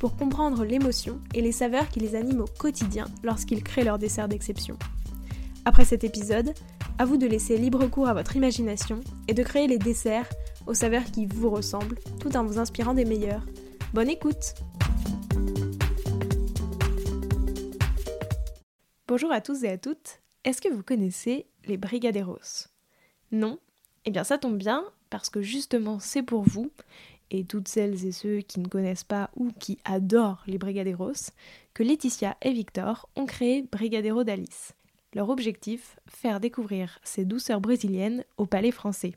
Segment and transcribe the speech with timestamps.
[0.00, 4.28] pour comprendre l'émotion et les saveurs qui les animent au quotidien lorsqu'ils créent leur dessert
[4.28, 4.78] d'exception.
[5.66, 6.54] Après cet épisode,
[6.98, 10.28] à vous de laisser libre cours à votre imagination et de créer les desserts
[10.66, 13.44] aux saveurs qui vous ressemblent tout en vous inspirant des meilleurs.
[13.92, 14.54] Bonne écoute
[19.06, 20.20] Bonjour à tous et à toutes.
[20.44, 22.68] Est-ce que vous connaissez les brigadeiros?
[23.32, 23.58] Non?
[24.06, 26.70] Eh bien ça tombe bien parce que justement c'est pour vous
[27.30, 31.30] et toutes celles et ceux qui ne connaissent pas ou qui adorent les brigadeiros
[31.74, 34.74] que Laetitia et Victor ont créé Brigadero d'Alice.
[35.14, 39.12] Leur objectif, faire découvrir ces douceurs brésiliennes au palais français.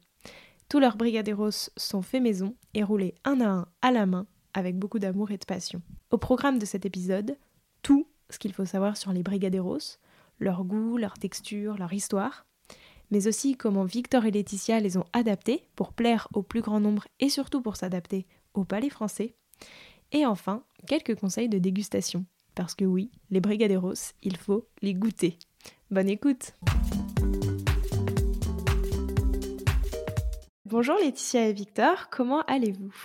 [0.69, 4.77] Tous leurs brigadeiros sont faits maison et roulés un à un à la main avec
[4.77, 5.81] beaucoup d'amour et de passion.
[6.11, 7.37] Au programme de cet épisode,
[7.81, 9.97] tout ce qu'il faut savoir sur les brigadeiros,
[10.39, 12.45] leur goût, leur texture, leur histoire,
[13.13, 17.07] mais aussi comment Victor et Laetitia les ont adaptés pour plaire au plus grand nombre
[17.19, 18.25] et surtout pour s'adapter
[18.55, 19.35] au palais français.
[20.13, 22.25] Et enfin, quelques conseils de dégustation.
[22.55, 25.37] Parce que oui, les brigadeiros, il faut les goûter.
[25.91, 26.53] Bonne écoute
[30.65, 32.95] Bonjour Laetitia et Victor, comment allez-vous?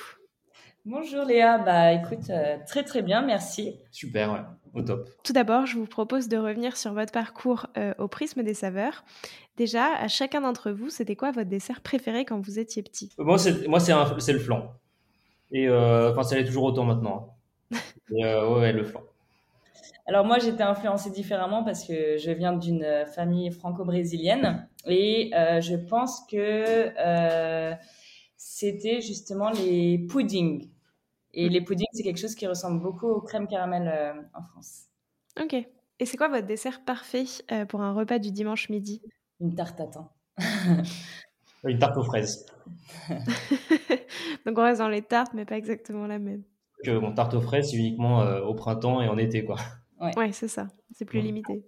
[0.87, 3.79] Bonjour Léa, bah écoute, euh, très très bien, merci.
[3.91, 4.41] Super, ouais,
[4.75, 5.09] au top.
[5.23, 9.05] Tout d'abord, je vous propose de revenir sur votre parcours euh, au prisme des saveurs.
[9.57, 13.11] Déjà, à chacun d'entre vous, c'était quoi votre dessert préféré quand vous étiez petit?
[13.19, 14.73] Moi, c'est, moi, c'est, le flan.
[15.51, 17.35] Et euh, enfin, ça l'est toujours autant maintenant.
[18.11, 19.03] Et, ouais, le flan.
[20.07, 26.23] Alors moi, j'étais influencée différemment parce que je viens d'une famille franco-brésilienne et je pense
[26.31, 26.91] que
[28.39, 30.71] c'était justement les puddings.
[31.41, 34.87] Et les puddings, c'est quelque chose qui ressemble beaucoup aux crèmes caramel euh, en France.
[35.41, 35.55] Ok.
[35.55, 39.03] Et c'est quoi votre dessert parfait euh, pour un repas du dimanche midi?
[39.39, 40.11] Une tarte tatin.
[41.65, 42.45] Une tarte aux fraises.
[44.47, 46.43] Donc on reste dans les tartes, mais pas exactement la même.
[46.83, 49.59] Que mon tarte aux fraises, c'est uniquement euh, au printemps et en été, quoi.
[50.17, 50.67] Ouais, c'est ça.
[50.91, 51.65] C'est plus limité.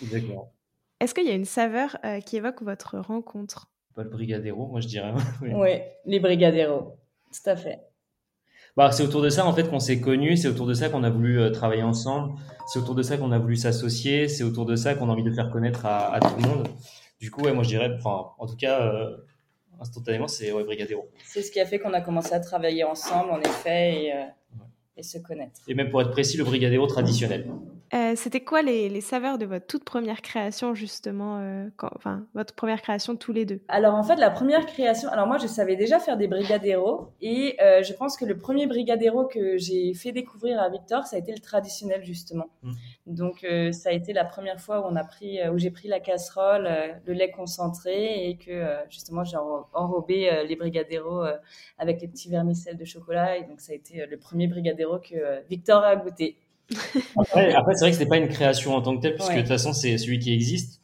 [0.00, 0.54] Exactement.
[1.00, 3.68] Est-ce qu'il y a une saveur qui évoque votre rencontre?
[3.96, 5.12] Pas le brigadero, moi je dirais.
[5.42, 6.96] oui, les brigadeiros.
[7.32, 7.87] Tout à fait.
[8.78, 11.02] Bah, c'est autour de ça en fait qu'on s'est connus, c'est autour de ça qu'on
[11.02, 14.66] a voulu euh, travailler ensemble, c'est autour de ça qu'on a voulu s'associer, c'est autour
[14.66, 16.68] de ça qu'on a envie de faire connaître à, tout le monde.
[17.20, 19.16] Du coup, ouais, moi je dirais, enfin, en tout cas, euh,
[19.80, 21.08] instantanément, c'est ouais, Brigadero.
[21.24, 24.26] C'est ce qui a fait qu'on a commencé à travailler ensemble, en effet, et, euh,
[24.96, 25.60] et se connaître.
[25.66, 27.50] Et même pour être précis, le Brigadero traditionnel.
[27.94, 32.82] Euh, c'était quoi les, saveurs de votre toute première création, justement, euh, enfin, votre première
[32.82, 33.60] création tous les deux?
[33.68, 37.56] Alors, en fait, la première création, alors moi, je savais déjà faire des brigadeiros et
[37.62, 41.18] euh, je pense que le premier brigadeiro que j'ai fait découvrir à Victor, ça a
[41.18, 42.48] été le traditionnel, justement.
[42.62, 42.72] Mmh.
[43.06, 46.00] Donc, ça a été la première fois où, on a pris, où j'ai pris la
[46.00, 46.68] casserole,
[47.06, 49.38] le lait concentré et que, justement, j'ai
[49.72, 51.24] enrobé les brigadeiros
[51.78, 53.38] avec les petits vermicelles de chocolat.
[53.38, 56.36] Et donc, ça a été le premier brigadeiro que Victor a goûté.
[57.16, 59.34] Après, après c'est vrai que ce n'est pas une création en tant que telle, puisque
[59.34, 60.80] de toute façon, c'est celui qui existe.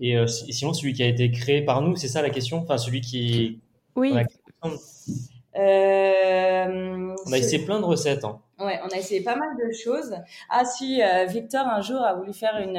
[0.00, 2.58] Et euh, sinon, celui qui a été créé par nous, c'est ça la question?
[2.58, 3.60] Enfin, celui qui.
[3.96, 4.14] Oui.
[4.62, 8.24] On a, euh, on a essayé plein de recettes.
[8.24, 8.40] Hein.
[8.60, 10.14] Ouais, on a essayé pas mal de choses.
[10.50, 12.78] Ah si, euh, Victor un jour a voulu faire une,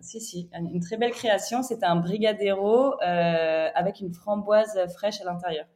[0.00, 1.62] si si, une très belle création.
[1.62, 5.66] C'était un brigadero avec une framboise fraîche à l'intérieur.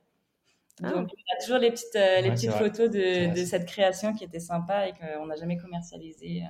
[0.82, 0.90] Ah.
[0.90, 4.12] Donc, il y a toujours les petites, euh, les petites photos de, de, cette création
[4.12, 6.42] qui était sympa et qu'on n'a jamais commercialisée.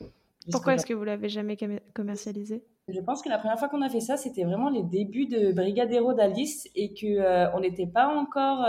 [0.00, 0.06] Euh,
[0.50, 1.58] Pourquoi est-ce que vous l'avez jamais
[1.94, 5.26] commercialisé Je pense que la première fois qu'on a fait ça, c'était vraiment les débuts
[5.26, 8.60] de Brigadero d'Alice et qu'on euh, on n'était pas encore.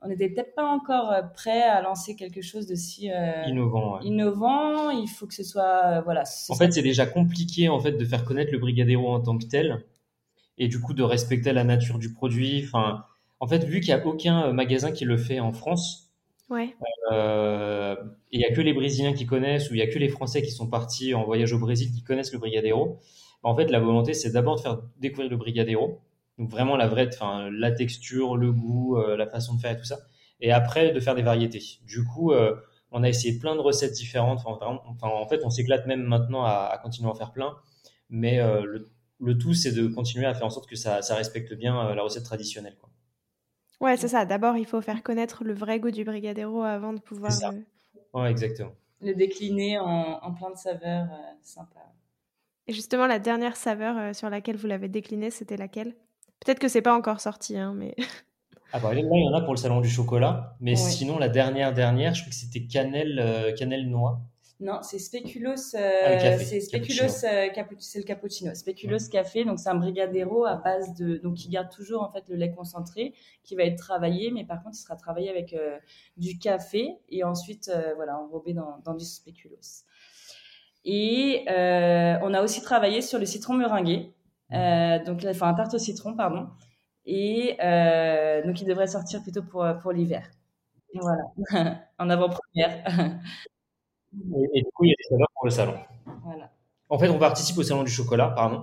[0.00, 3.10] on n'était peut-être pas encore prêt à lancer quelque chose de si
[3.48, 3.98] innovant.
[4.02, 6.22] Innovant, il faut que ce soit voilà.
[6.48, 9.46] En fait, c'est déjà compliqué en fait de faire connaître le Brigadero en tant que
[9.46, 9.84] tel
[10.58, 12.64] et du coup de respecter la nature du produit.
[12.64, 13.04] Enfin,
[13.40, 16.10] en fait, vu qu'il n'y a aucun euh, magasin qui le fait en France,
[16.50, 16.74] ouais.
[17.12, 17.94] Euh,
[18.32, 20.08] et il n'y a que les Brésiliens qui connaissent ou il n'y a que les
[20.08, 22.98] Français qui sont partis en voyage au Brésil qui connaissent le Brigadeiro.
[23.42, 26.00] En fait, la volonté, c'est d'abord de faire découvrir le Brigadeiro,
[26.38, 29.76] donc vraiment la vraie, enfin la texture, le goût, euh, la façon de faire et
[29.76, 29.98] tout ça,
[30.40, 31.62] et après de faire des variétés.
[31.86, 32.32] Du coup,
[32.90, 34.40] on a essayé plein de recettes différentes.
[34.44, 37.54] Enfin, en fait, on s'éclate même maintenant à, à, continuer à en faire plein,
[38.10, 41.78] mais le le tout, c'est de continuer à faire en sorte que ça, respecte bien
[41.78, 42.76] euh, la recette traditionnelle.
[43.80, 44.24] Ouais, c'est ça.
[44.24, 47.32] D'abord, il faut faire connaître le vrai goût du Brigadero avant de pouvoir.
[48.12, 48.72] Ouais, exactement.
[49.00, 51.92] Le décliner en, plein de saveurs euh, sympas.
[52.66, 55.94] Et justement, la dernière saveur euh, sur laquelle vous l'avez déclinée, c'était laquelle?
[56.40, 57.94] Peut-être que c'est pas encore sorti, hein, mais.
[58.72, 61.30] Ah bah là, il y en a pour le salon du chocolat, mais sinon la
[61.30, 64.20] dernière dernière, je crois que c'était cannelle euh, cannelle noix.
[64.60, 65.76] Non, c'est Speculoos.
[65.76, 68.52] Euh, ah, c'est Speculoos, euh, c'est le cappuccino.
[68.54, 72.24] Speculoos café, donc c'est un brigadero à base de, donc qui garde toujours en fait
[72.28, 73.14] le lait concentré,
[73.44, 75.78] qui va être travaillé, mais par contre il sera travaillé avec euh,
[76.16, 79.84] du café et ensuite voilà enrobé dans, dans du Speculoos.
[80.84, 84.12] Et on a aussi travaillé sur le citron meringué,
[84.50, 86.48] donc enfin un tarte au citron pardon,
[87.06, 87.56] et
[88.44, 90.28] donc il devrait sortir plutôt pour pour l'hiver.
[90.94, 93.20] Voilà, en avant-première.
[94.54, 95.74] Et, du coup, il y a des saveurs pour le salon.
[96.24, 96.50] Voilà.
[96.88, 98.62] En fait, on participe au salon du chocolat, pardon.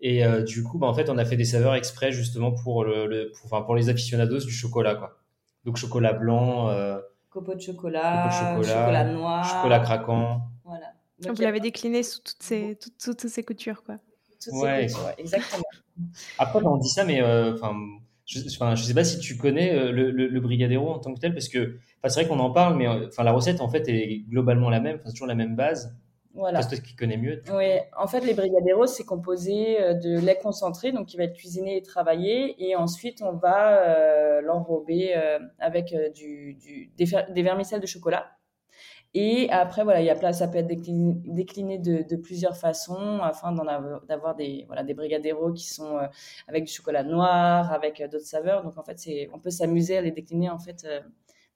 [0.00, 2.84] Et euh, du coup, bah, en fait, on a fait des saveurs exprès justement pour,
[2.84, 4.94] le, pour, enfin, pour les aficionados du chocolat.
[4.94, 5.18] Quoi.
[5.64, 6.68] Donc, chocolat blanc.
[6.68, 7.00] Euh,
[7.30, 9.44] copeaux de chocolat, chocolat, noir.
[9.44, 10.42] Chocolat craquant.
[10.64, 10.92] Voilà.
[11.20, 13.82] Donc, vous l'avez décliné sous toutes ces, toutes, toutes ces coutures.
[13.82, 13.96] Quoi.
[14.42, 14.88] Toutes ouais.
[14.88, 15.64] ces coutures, exactement.
[16.38, 17.74] Après, on dit ça, mais euh, enfin
[18.26, 21.34] je ne sais pas si tu connais euh, le, le, Brigadero en tant que tel,
[21.34, 24.24] parce que c'est vrai qu'on en parle, mais euh, enfin, la recette en fait est
[24.28, 25.96] globalement la même, c'est toujours la même base.
[26.34, 26.62] Voilà.
[26.62, 27.42] C'est toi qui connais mieux.
[27.54, 31.36] Oui, en fait, les brigadeiros, c'est composé euh, de lait concentré, donc qui va être
[31.36, 35.14] cuisiné et travaillé, et ensuite on va l'enrober
[35.58, 38.26] avec du, du, des, des vermicelles de chocolat
[39.16, 43.52] et après, voilà, il y a, ça peut être décliné, de, plusieurs façons afin
[44.08, 46.06] d'avoir des, voilà, des brigadeiros qui sont euh,
[46.48, 48.64] avec du chocolat noir, avec euh, d'autres saveurs.
[48.64, 48.98] Donc, en fait,
[49.32, 51.00] on peut s'amuser à les décliner en fait, euh,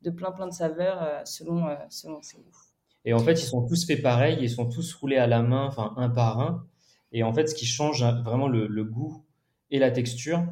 [0.02, 2.56] de plein, plein de saveurs selon, selon ses goûts.
[3.04, 5.66] Et en fait, ils sont tous faits pareil, ils sont tous roulés à la main,
[5.66, 6.66] enfin, un par un.
[7.12, 9.24] Et en fait, ce qui change hein, vraiment le, le goût
[9.70, 10.44] et la texture,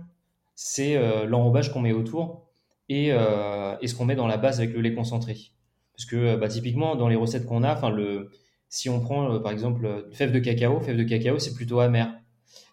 [0.54, 0.96] c'est
[1.26, 2.46] l'enrobage qu'on met autour
[2.88, 5.36] et, et ce qu'on met dans la base avec le lait concentré.
[5.96, 8.30] Parce que euh, bah, typiquement, dans les recettes qu'on a, enfin, le,
[8.68, 11.80] si on prend euh, par exemple euh, fève de cacao, fève de cacao, c'est plutôt
[11.80, 12.12] amer.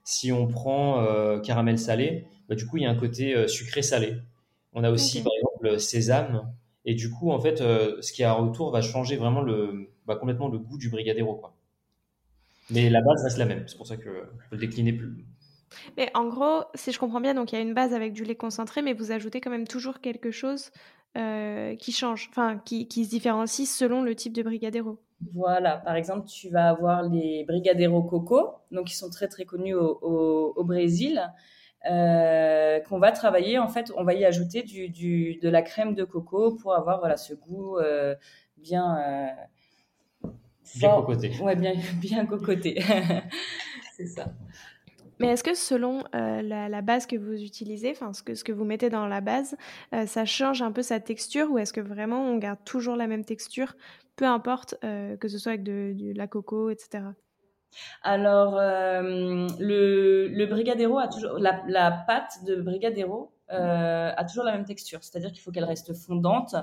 [0.03, 1.05] Si on prend
[1.43, 4.17] caramel salé, bah, du coup, il y a un côté sucré-salé.
[4.73, 6.53] On a aussi, par exemple, sésame.
[6.85, 10.49] Et du coup, en fait, ce qui a autour va changer vraiment le, bah, complètement
[10.49, 11.35] le goût du brigadero.
[11.35, 11.55] Quoi.
[12.69, 13.63] Mais la base reste la même.
[13.67, 15.25] C'est pour ça que je peux le décliner plus.
[15.97, 18.23] Mais en gros, si je comprends bien, donc il y a une base avec du
[18.23, 20.71] lait concentré, mais vous ajoutez quand même toujours quelque chose
[21.17, 24.99] euh, qui change, enfin qui, qui, se différencie selon le type de brigadero.
[25.33, 29.75] Voilà, par exemple, tu vas avoir les brigadeiros coco, donc qui sont très très connus
[29.75, 31.21] au, au, Brésil,
[31.89, 33.59] euh, qu'on va travailler.
[33.59, 36.99] En fait, on va y ajouter du, du, de la crème de coco pour avoir
[36.99, 38.15] voilà ce goût euh,
[38.57, 38.97] bien
[40.75, 41.31] bien cocoté.
[41.41, 42.81] Ouais, bien bien cocoté.
[43.97, 44.25] C'est ça.
[45.19, 48.51] Mais est-ce que selon euh, la, base que vous utilisez, enfin ce que, ce que
[48.51, 49.55] vous mettez dans la base,
[49.93, 53.07] euh, ça change un peu sa texture ou est-ce que vraiment on garde toujours la
[53.07, 53.75] même texture,
[54.15, 57.05] peu importe euh, que ce soit avec de, la coco, etc.
[58.01, 64.65] Alors, le, le, brigadero a toujours la, la pâte de brigadero a toujours la même
[64.65, 66.55] texture, c'est-à-dire qu'il faut qu'elle reste fondante.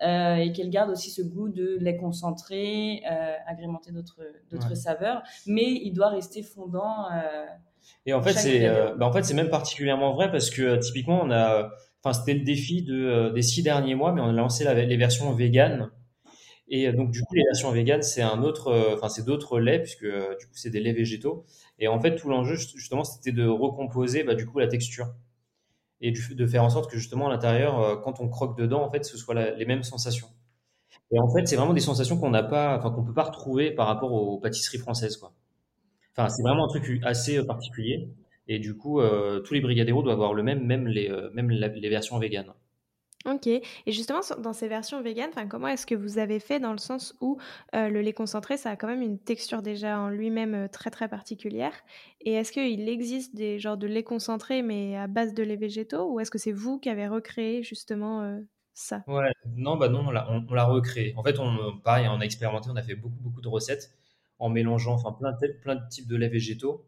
[0.00, 3.02] et qu'elle garde aussi ce goût de lait concentré,
[3.46, 7.06] agrémenté d'autres saveurs, mais il doit rester fondant
[8.06, 10.78] et en fait, c'est euh, bah, en fait c'est même particulièrement vrai parce que euh,
[10.78, 11.70] typiquement on a,
[12.02, 14.96] enfin c'était le défi de euh, des six derniers mois, mais on a lancé les
[14.96, 15.90] versions véganes.
[16.68, 20.04] Et donc du coup les versions véganes c'est un autre, enfin c'est d'autres laits puisque
[20.06, 21.44] du coup c'est des laits végétaux.
[21.78, 25.08] Et en fait tout l'enjeu justement c'était de recomposer bah, du coup la texture
[26.00, 29.04] et de faire en sorte que justement à l'intérieur quand on croque dedans en fait
[29.04, 30.28] ce soit les mêmes sensations.
[31.12, 33.72] Et en fait c'est vraiment des sensations qu'on n'a pas, enfin qu'on peut pas retrouver
[33.72, 35.34] par rapport aux pâtisseries françaises quoi.
[36.16, 38.08] Enfin, c'est vraiment un truc assez euh, particulier.
[38.48, 41.50] Et du coup, euh, tous les brigadeiros doivent avoir le même, même les, euh, même
[41.50, 42.52] les versions véganes.
[43.26, 43.46] Ok.
[43.46, 47.14] Et justement, dans ces versions véganes, comment est-ce que vous avez fait dans le sens
[47.20, 47.38] où
[47.72, 51.72] le lait concentré, ça a quand même une texture déjà en lui-même très très particulière?
[52.20, 56.12] Et est-ce qu'il existe des genres de lait concentré mais à base de lait végétaux?
[56.12, 58.40] Ou est-ce que c'est vous qui avez recréé justement
[58.74, 59.02] ça?
[59.06, 60.10] Ouais, non, bah non, on
[60.54, 61.14] l'a recréé.
[61.16, 63.92] En fait, on, pareil, on a expérimenté, on a fait beaucoup beaucoup de recettes
[64.38, 66.84] en mélangeant enfin, plein, de, plein de types de laits végétaux.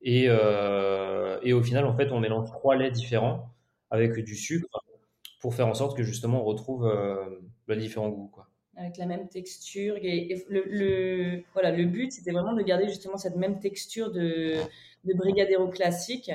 [0.00, 3.50] Et, euh, et, au final, en fait, on mélange trois laits différents
[3.90, 4.68] avec du sucre
[5.44, 7.16] pour faire en sorte que justement on retrouve euh,
[7.66, 8.30] le différent goût.
[8.32, 8.48] Quoi.
[8.78, 9.94] Avec la même texture.
[10.00, 14.54] Et, le, voilà, le but, c'était vraiment de garder justement cette même texture de,
[15.04, 16.30] de brigadero classique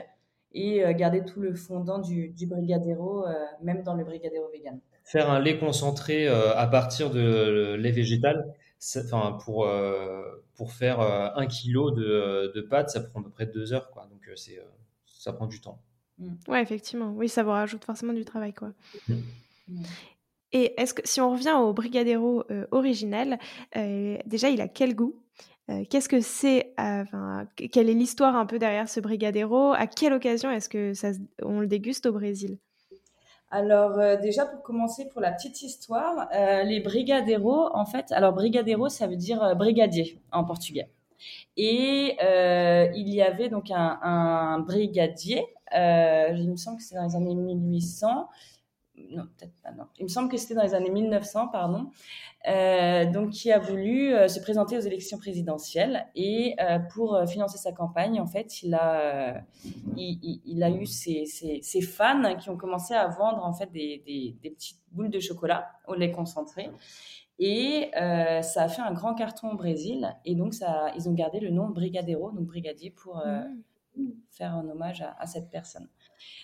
[0.54, 3.26] et euh, garder tout le fondant du, du brigadero,
[3.64, 4.80] même dans le brigadero vegan.
[5.04, 8.54] Faire un lait concentré à partir de lait végétal,
[8.96, 10.22] enfin pour euh,
[10.54, 13.90] pour faire euh, un kilo de, de pâtes, ça prend à peu près deux heures,
[13.90, 14.08] quoi.
[14.12, 14.62] Donc euh, c'est
[15.08, 15.82] ça prend du temps.
[16.20, 16.36] Mm.
[16.48, 17.14] Ouais, effectivement.
[17.16, 18.72] Oui, ça vous rajoute forcément du travail, quoi.
[19.08, 19.84] Mm.
[20.52, 23.38] Et est-ce que si on revient au Brigadero euh, originel,
[23.78, 25.16] euh, déjà il a quel goût?
[25.70, 29.74] Euh, Qu'est-ce que c'est enfin, Quelle est l'histoire un peu derrière ce Brigadero?
[29.74, 31.12] À quelle occasion est-ce que ça
[31.44, 32.58] on le déguste au Brésil?
[33.52, 36.28] Alors déjà pour commencer pour la petite histoire,
[36.66, 40.88] les brigadeiros en fait, alors brigadeiro ça veut dire brigadier en portugais.
[41.58, 42.18] Et
[42.96, 47.36] il y avait donc un, un brigadier, il me semble que c'est dans les années
[47.36, 48.28] 1800,
[49.12, 49.86] non, peut-être pas, non.
[49.98, 51.90] Il me semble que c'était dans les années 1900, pardon.
[52.48, 57.58] Euh, donc, qui a voulu euh, se présenter aux élections présidentielles et euh, pour financer
[57.58, 59.42] sa campagne, en fait, il a,
[59.96, 63.72] il, il, a eu ses, ses, ses, fans qui ont commencé à vendre en fait
[63.72, 66.70] des, des, des petites boules de chocolat au lait concentré.
[67.40, 70.16] Et ça a fait un grand carton au Brésil.
[70.26, 73.24] Et donc, ça, ils ont gardé le nom Brigadeiro, donc brigadier, pour
[73.96, 74.02] mmh.
[74.32, 75.88] faire un hommage à, à cette personne.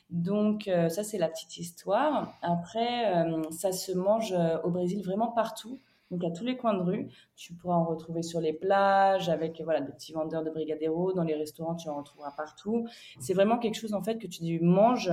[0.10, 2.34] Donc euh, ça c'est la petite histoire.
[2.42, 5.80] Après euh, ça se mange euh, au Brésil vraiment partout.
[6.12, 9.60] Donc à tous les coins de rue, tu pourras en retrouver sur les plages avec
[9.62, 12.88] voilà des petits vendeurs de brigadeiro, dans les restaurants tu en retrouveras partout.
[13.20, 15.12] C'est vraiment quelque chose en fait que tu manges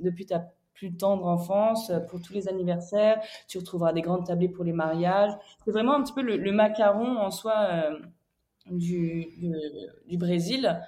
[0.00, 3.20] depuis ta plus tendre enfance, pour tous les anniversaires.
[3.48, 5.32] Tu retrouveras des grandes tablées pour les mariages.
[5.64, 7.90] C'est vraiment un petit peu le, macaron en soi
[8.70, 9.28] du,
[10.06, 10.80] du, Brésil.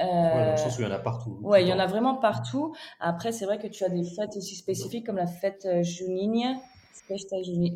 [0.00, 1.38] Euh, je pense qu'il y en a partout.
[1.42, 2.74] Ouais, il y en a vraiment partout.
[3.00, 6.56] Après, c'est vrai que tu as des fêtes aussi spécifiques comme la fête euh, Juninha,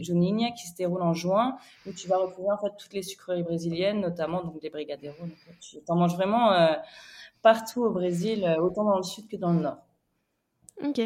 [0.01, 3.43] Juninha, qui se déroule en juin, où tu vas retrouver en fait toutes les sucreries
[3.43, 5.27] brésiliennes, notamment donc des brigadeiros.
[5.61, 6.75] tu en manges vraiment euh,
[7.43, 9.86] partout au Brésil, autant dans le sud que dans le nord.
[10.83, 11.01] Ok.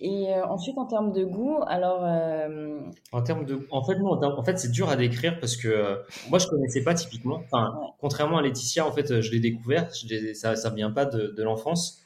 [0.00, 2.04] Et euh, ensuite, en termes de goût, alors.
[2.04, 3.66] Euh, en termes de.
[3.70, 5.96] En fait, non, en fait, c'est dur à décrire parce que euh,
[6.30, 7.42] moi, je connaissais pas typiquement.
[7.44, 9.90] Enfin, contrairement à Laetitia, en fait, je l'ai découvert.
[9.92, 12.04] Je ça, ça vient pas de, de l'enfance.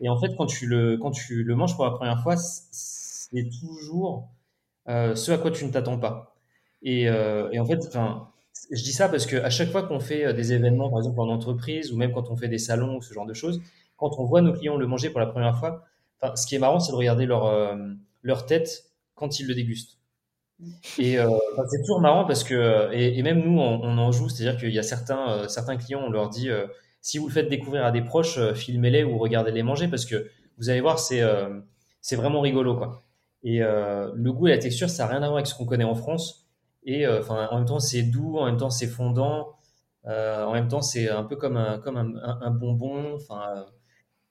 [0.00, 3.48] Et en fait, quand tu le, quand tu le manges pour la première fois, c'est
[3.60, 4.28] toujours
[4.86, 6.34] ce à quoi tu ne t'attends pas.
[6.82, 8.28] Et, et, en fait, enfin,
[8.70, 11.28] je dis ça parce que à chaque fois qu'on fait des événements, par exemple en
[11.28, 13.60] entreprise, ou même quand on fait des salons ou ce genre de choses,
[13.96, 15.84] quand on voit nos clients le manger pour la première fois,
[16.34, 17.76] ce qui est marrant, c'est de regarder leur, euh,
[18.22, 18.84] leur tête
[19.14, 19.98] quand ils le dégustent.
[20.98, 21.30] Et euh,
[21.70, 24.82] c'est toujours marrant parce que, et, même nous, on, en joue, c'est-à-dire qu'il y a
[24.82, 26.50] certains, euh, certains clients, on leur dit,
[27.00, 30.68] si vous le faites découvrir à des proches, filmez-les ou regardez-les manger parce que vous
[30.68, 31.22] allez voir, c'est
[32.02, 32.76] c'est vraiment rigolo.
[32.76, 33.02] Quoi.
[33.42, 35.84] Et le goût et la texture, ça n'a rien à voir avec ce qu'on connaît
[35.84, 36.46] en France.
[36.84, 39.56] Et enfin, en même temps, c'est doux, en même temps, c'est fondant.
[40.04, 43.14] en même temps, c'est un peu comme un, comme un, un bonbon.
[43.14, 43.64] Enfin,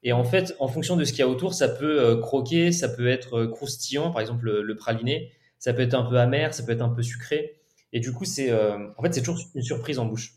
[0.03, 2.71] et en fait, en fonction de ce qu'il y a autour, ça peut euh, croquer,
[2.71, 6.53] ça peut être euh, croustillant, par exemple le, praliné, ça peut être un peu amer,
[6.53, 7.59] ça peut être un peu sucré.
[7.91, 10.35] Et du coup, c'est euh, en fait c'est toujours une surprise en bouche.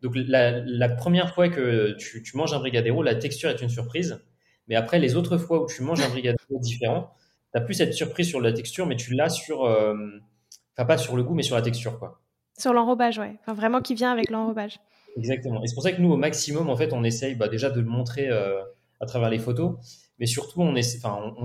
[0.00, 4.24] Donc la, première fois que tu, manges un brigadeiro, la texture est une surprise.
[4.68, 7.12] Mais après, les autres fois où tu manges un brigadeiro différent,
[7.52, 11.16] tu n'as plus cette surprise sur la texture, mais tu l'as sur, enfin pas sur
[11.16, 12.20] le goût, mais sur la texture, quoi.
[12.56, 13.34] Sur l'enrobage, ouais.
[13.40, 14.78] Enfin, vraiment qui vient avec l'enrobage.
[15.16, 15.62] Exactement.
[15.62, 17.80] Et c'est pour ça que nous, au maximum, en fait, on essaye bah, déjà de
[17.80, 18.62] le montrer euh,
[19.00, 19.76] à travers les photos,
[20.18, 20.72] mais surtout, on,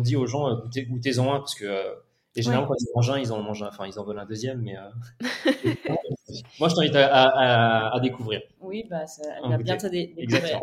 [0.01, 1.93] dit aux gens, euh, goûtez, goûtez-en un, parce que euh,
[2.35, 4.61] généralement, quand ils mangent un, ils en mangent un, enfin, ils en veulent un deuxième,
[4.61, 4.75] mais
[6.59, 8.41] moi, je t'invite à, à, découvrir.
[8.61, 10.61] Oui, bah, ça va bientôt découvrir.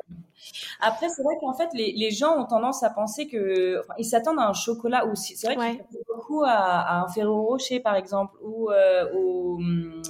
[0.81, 4.05] Après, c'est vrai qu'en fait, les, les, gens ont tendance à penser que, enfin, ils
[4.05, 5.37] s'attendent à un chocolat aussi.
[5.37, 8.71] C'est vrai qu'ils s'attendent beaucoup à, à, un Ferrero Rocher, par exemple, ou
[9.15, 10.03] au, hum,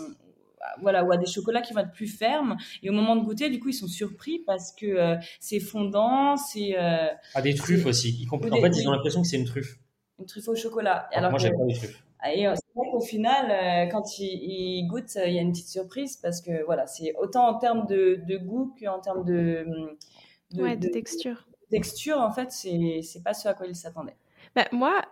[0.81, 2.57] voilà, ou à des chocolats qui vont être plus fermes.
[2.83, 6.37] Et au moment de goûter, du coup, ils sont surpris parce que euh, c'est fondant,
[6.37, 6.79] c'est.
[6.79, 8.27] Euh, ah, des truffes aussi.
[8.31, 9.79] en fait, ils ont l'impression que c'est une truffe.
[10.19, 11.09] Une truffe au chocolat.
[11.13, 12.03] Alors, moi, j'aime pas les truffes.
[12.33, 16.17] Et euh, c'est vrai qu'au final, quand ils, goûtent, il y a une petite surprise
[16.17, 19.67] parce que voilà, c'est autant en termes de, de goût qu'en termes de,
[20.53, 21.47] de, de, texture.
[21.71, 24.17] Texture, en fait, c'est pas ce à quoi ils s'attendaient.
[24.55, 25.03] Bah, moi,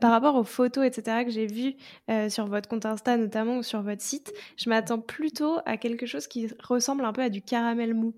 [0.00, 1.74] par rapport aux photos, etc., que j'ai vues
[2.10, 6.06] euh, sur votre compte Insta notamment ou sur votre site, je m'attends plutôt à quelque
[6.06, 8.14] chose qui ressemble un peu à du caramel mou.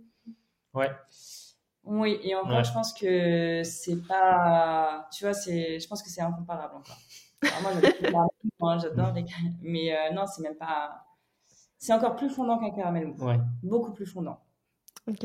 [0.74, 0.90] Ouais.
[1.84, 5.08] Oui, et encore, je pense que c'est pas.
[5.12, 5.80] Tu vois, c'est...
[5.80, 6.98] je pense que c'est incomparable encore.
[8.60, 9.24] moi, j'adore les
[9.62, 11.04] Mais euh, non, c'est même pas.
[11.78, 13.24] C'est encore plus fondant qu'un caramel mou.
[13.24, 13.40] Ouais.
[13.64, 14.40] Beaucoup plus fondant.
[15.09, 15.25] Ok.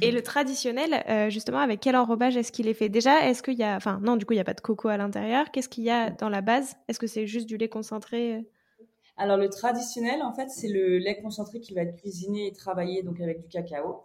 [0.00, 2.88] Et le traditionnel, euh, justement, avec quel enrobage est-ce qu'il est fait?
[2.88, 3.76] Déjà, est-ce qu'il y a.
[3.76, 5.50] Enfin, non, du coup, il n'y a pas de coco à l'intérieur.
[5.50, 6.76] Qu'est-ce qu'il y a dans la base?
[6.88, 8.40] Est-ce que c'est juste du lait concentré euh?
[9.18, 13.02] Alors, le traditionnel, en fait, c'est le lait concentré qui va être cuisiné et travaillé
[13.02, 14.04] donc avec du cacao.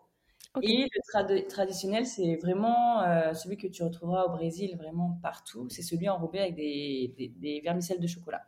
[0.62, 5.68] Et le traditionnel, c'est vraiment euh, celui que tu retrouveras au Brésil vraiment partout.
[5.70, 8.42] C'est celui enrobé avec des, des, vermicelles de chocolat.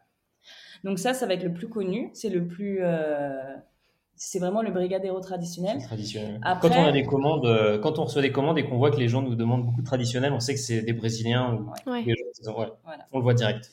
[0.83, 2.09] Donc ça, ça va être le plus connu.
[2.13, 2.83] C'est le plus
[4.15, 5.81] c'est vraiment le brigadeiro traditionnel.
[5.81, 6.39] traditionnel.
[6.61, 8.97] quand on a des commandes, euh, quand on reçoit des commandes et qu'on voit que
[8.97, 13.17] les gens nous demandent beaucoup de traditionnel, on sait que c'est des Brésiliens ou on
[13.17, 13.69] le voit direct.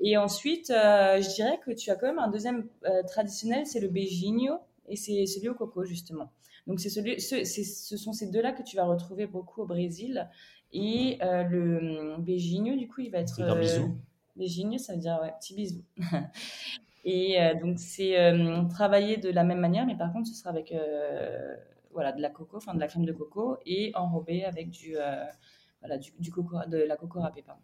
[0.00, 3.80] Et ensuite, euh, je dirais que tu as quand même un deuxième euh, traditionnel, c'est
[3.80, 4.58] le beijinho
[4.88, 6.32] et c'est celui au coco justement.
[6.66, 10.28] Donc c'est celui, ce, ce, sont ces deux-là que tu vas retrouver beaucoup au Brésil.
[10.72, 13.40] Et le hum, beijinho, du coup, il va être.
[13.40, 13.96] un bisou.
[14.34, 15.84] Beijinho, ça veut dire ouais, petit bisou.
[17.04, 20.50] Et euh, donc, c'est euh, travaillé de la même manière, mais par contre, ce sera
[20.50, 21.56] avec euh,
[21.90, 24.94] voilà, de la coco, enfin de la crème de coco, et enrobé avec du,
[25.80, 27.42] voilà, du, coco, de la coco râpée.
[27.42, 27.60] Pardon.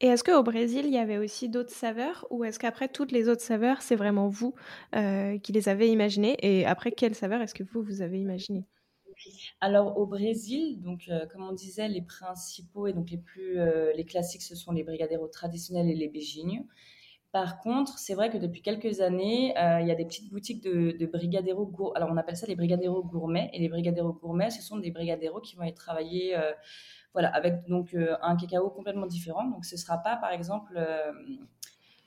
[0.00, 3.28] Et est-ce qu'au Brésil, il y avait aussi d'autres saveurs ou est-ce qu'après toutes les
[3.28, 4.54] autres saveurs, c'est vraiment vous
[4.92, 8.64] qui les avez imaginées Et après, quelles saveurs est-ce que vous, vous avez imaginées?
[9.60, 13.58] Alors au Brésil, donc comme on disait, les principaux et donc les plus
[13.94, 16.66] les classiques, ce sont les brigadeiros traditionnels et les beijinhos.
[17.34, 20.62] Par contre, c'est vrai que depuis quelques années, euh, il y a des petites boutiques
[20.62, 21.96] de, de brigadeiros gourmets.
[21.96, 23.50] Alors, on appelle ça les brigadeiros gourmets.
[23.52, 26.52] Et les brigadeiros gourmets, ce sont des brigadeiros qui vont être travaillés euh,
[27.12, 29.48] voilà, avec donc, euh, un cacao complètement différent.
[29.48, 30.78] Donc, ce ne sera pas, par exemple,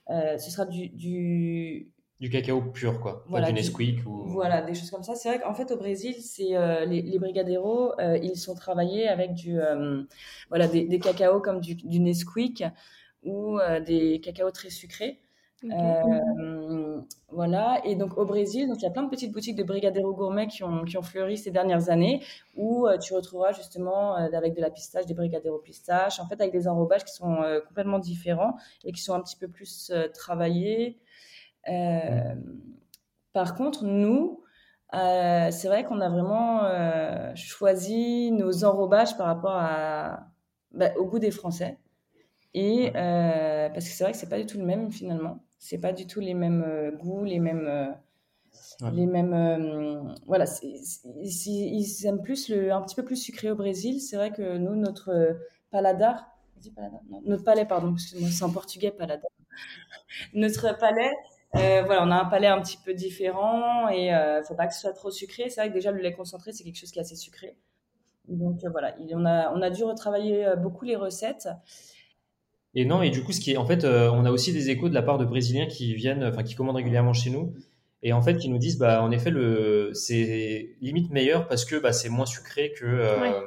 [0.08, 2.30] ce sera du, du, du...
[2.30, 3.22] cacao pur, quoi.
[3.28, 4.28] Voilà, du Nesquik ou...
[4.28, 5.14] Voilà, des choses comme ça.
[5.14, 6.56] C'est vrai qu'en fait, au Brésil, c'est
[6.86, 9.58] les, les, brigadeiros, ils sont travaillés avec du,
[10.48, 12.64] voilà, des, des cacaos comme du, du Nesquik
[13.24, 15.20] ou euh, des cacao très sucrés.
[15.64, 17.80] Euh, voilà.
[17.84, 20.46] Et donc au Brésil, donc il y a plein de petites boutiques de brigadeiro gourmet
[20.46, 22.22] qui ont, qui ont fleuri ces dernières années,
[22.56, 26.52] où euh, tu retrouveras justement avec de la pistache, des brigadeiros pistache, en fait avec
[26.52, 31.00] des enrobages qui sont complètement différents et qui sont un petit peu plus travaillés.
[33.32, 34.44] Par contre, nous,
[34.92, 40.28] c'est vrai qu'on a vraiment choisi nos enrobages par rapport à,
[40.70, 41.78] bah, au goût des Français.
[42.54, 45.44] Et euh, parce que c'est vrai que c'est pas du tout le même finalement.
[45.58, 47.66] C'est pas du tout les mêmes euh, goûts, les mêmes.
[47.66, 47.86] Euh,
[48.92, 54.16] les mêmes voilà ils, aiment plus le un petit peu plus sucré au Brésil c'est
[54.16, 55.36] vrai que nous notre
[55.70, 56.26] paladar,
[57.24, 59.30] notre palais pardon c'est en portugais paladar
[60.32, 61.12] notre palais
[61.52, 64.80] voilà, on a un palais un petit peu différent et ne faut pas que ce
[64.80, 65.50] soit trop sucré.
[65.50, 67.56] C'est vrai que déjà le lait concentré, c'est quelque chose qui est assez sucré.
[68.28, 71.48] Donc voilà, on, a, on a dû retravailler beaucoup les recettes.
[72.74, 74.70] Et non, et du coup, ce qui est, en fait, euh, on a aussi des
[74.70, 77.54] échos de la part de Brésiliens qui viennent, enfin, qui commandent régulièrement chez nous,
[78.02, 81.76] et en fait, qui nous disent, bah, en effet, le, c'est limite meilleur parce que
[81.76, 83.40] bah, c'est moins sucré que euh,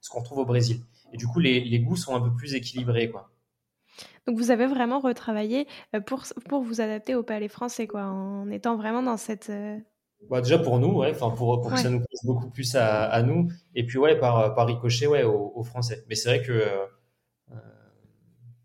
[0.00, 0.80] ce qu'on trouve au Brésil.
[1.12, 3.30] Et du coup, les, les, goûts sont un peu plus équilibrés, quoi.
[4.26, 8.50] Donc, vous avez vraiment retravaillé euh, pour, pour vous adapter au palais français, quoi, en
[8.50, 9.50] étant vraiment dans cette.
[10.28, 13.04] Bah, déjà pour nous, ouais, enfin pour, pour que ça nous plaise beaucoup plus à,
[13.04, 16.04] à, nous, et puis ouais, par, par ricochet, ouais, aux, Français.
[16.08, 16.64] Mais c'est vrai que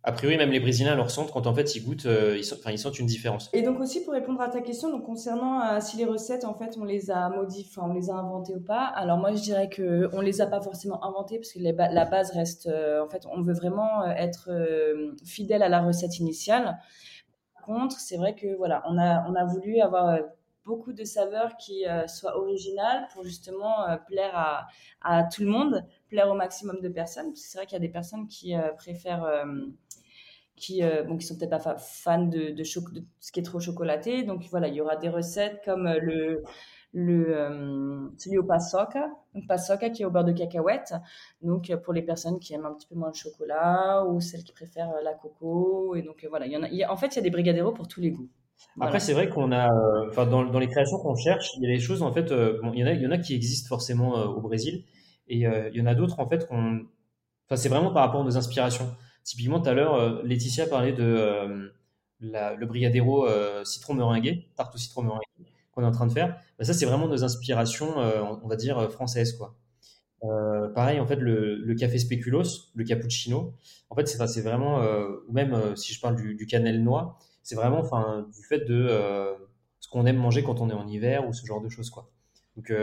[0.03, 2.97] a priori, même les Brésiliens le ressentent quand en fait ils goûtent, euh, ils, sentent
[2.97, 3.49] une différence.
[3.53, 6.55] Et donc aussi pour répondre à ta question, donc concernant euh, si les recettes en
[6.55, 8.85] fait on les a modifiées, on les a inventées ou pas.
[8.85, 12.31] Alors moi je dirais que on les a pas forcément inventées parce que la base
[12.31, 14.49] reste, euh, en fait on veut vraiment être
[15.23, 16.79] fidèle à la recette initiale.
[17.53, 20.17] Par contre, c'est vrai que voilà, on a on a voulu avoir
[20.65, 24.67] beaucoup de saveurs qui soient originales pour justement plaire
[25.01, 27.35] à, tout le monde, plaire au maximum de personnes.
[27.35, 29.45] C'est vrai qu'il y a des personnes qui préfèrent
[30.55, 34.23] qui euh, bon, sont peut-être pas fans de, de, ce qui est trop chocolaté.
[34.23, 36.43] Donc voilà, il y aura des recettes comme euh, le
[36.93, 40.93] le euh, celui au paçoca, donc qui est au beurre de cacahuète.
[41.41, 44.51] Donc pour les personnes qui aiment un petit peu moins le chocolat ou celles qui
[44.51, 47.21] préfèrent la coco et donc voilà, il y en a, en fait, il y a
[47.21, 48.29] des brigadeiros pour tous les goûts.
[48.79, 49.69] Après, c'est vrai qu'on a,
[50.09, 52.79] enfin, dans, dans, les créations qu'on cherche, il y a des choses, en fait, il
[52.79, 54.83] y en a, il y en a qui existent forcément au Brésil,
[55.27, 58.37] et il y en a d'autres, en fait, enfin, c'est vraiment par rapport à nos
[58.37, 58.93] inspirations.
[59.23, 61.69] Typiquement, tout à l'heure, euh, Laetitia parlait de euh,
[62.19, 65.25] le brigadero euh, citron meringué, tarte au citron meringué
[65.71, 66.37] qu'on est en train de faire.
[66.57, 69.37] Bah, ça, c'est vraiment nos inspirations, on va dire, françaises.
[69.37, 69.55] Quoi.
[70.75, 73.53] pareil, en fait, le, café spéculoos, le cappuccino,
[73.89, 74.81] en fait, c'est vraiment,
[75.27, 78.89] ou même si je parle du, du cannelle noix, c'est vraiment enfin, du fait de
[79.79, 81.89] ce qu'on aime manger quand on est en hiver ou ce genre de choses.
[81.89, 82.11] Quoi.
[82.57, 82.73] Donc,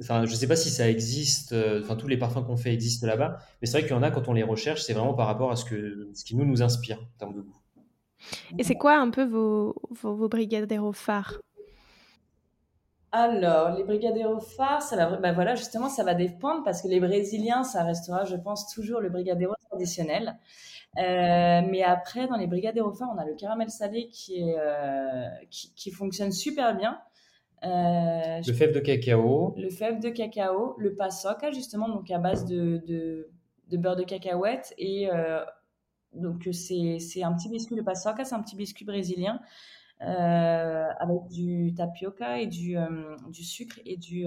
[0.00, 3.06] Enfin, je sais pas si ça existe, euh, enfin tous les parfums qu'on fait existent
[3.06, 5.26] là-bas, mais c'est vrai qu'il y en a quand on les recherche, c'est vraiment par
[5.26, 7.58] rapport à ce, que, ce qui nous nous inspire en termes de goût.
[8.58, 11.40] Et c'est quoi un peu vos, vos, vos brigadeiros phares?
[13.16, 16.98] Alors, les brigadeiros phares, ça va, bah voilà, justement, ça va dépendre parce que les
[16.98, 20.36] Brésiliens, ça restera, je pense, toujours le brigadeiro traditionnel.
[20.98, 25.28] Euh, mais après, dans les brigadeiros phares, on a le caramel salé qui, est, euh,
[25.48, 27.00] qui, qui, fonctionne super bien.
[27.64, 29.54] Euh, le fève de cacao.
[29.56, 34.74] Le fève de cacao, le paçoca justement, donc à base de, de, beurre de cacahuète
[34.78, 35.44] et euh,
[36.12, 39.40] donc c'est un petit biscuit, le paçoca, c'est un petit biscuit brésilien
[40.00, 42.76] avec du tapioca et du,
[43.30, 44.26] du sucre et du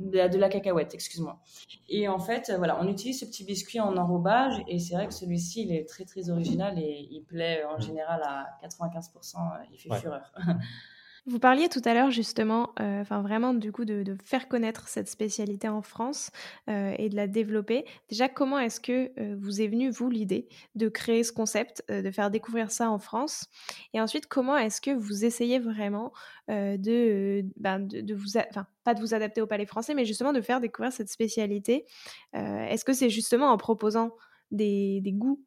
[0.00, 1.40] de la, cacahuète, excuse-moi.
[1.88, 5.14] Et en fait, voilà, on utilise ce petit biscuit en enrobage et c'est vrai que
[5.14, 9.36] celui-ci, il est très très original et il plaît en général à 95%,
[9.72, 10.32] il fait fureur.
[11.28, 15.08] Vous parliez tout à l'heure justement, euh, enfin vraiment du coup de, faire connaître cette
[15.08, 16.30] spécialité en France
[16.70, 17.84] euh, et de la développer.
[18.08, 22.10] Déjà, comment est-ce que euh, vous est venue vous l'idée de créer ce concept, de
[22.10, 23.44] faire découvrir ça en France?
[23.92, 26.14] Et ensuite, comment est-ce que vous essayez vraiment
[26.48, 30.40] de, ben, de, vous, enfin pas de vous adapter au palais français, mais justement de
[30.40, 31.84] faire découvrir cette spécialité
[32.32, 34.16] Est-ce que c'est justement en proposant
[34.50, 35.44] des, des goûts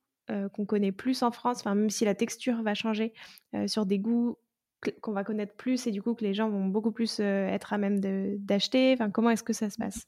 [0.54, 3.14] qu'on connaît plus en France, enfin même si la texture va changer,
[3.66, 4.38] sur des goûts
[5.02, 7.74] qu'on va connaître plus et du coup que les gens vont beaucoup plus euh, être
[7.74, 10.08] à même d'acheter enfin, Comment est-ce que ça se passe?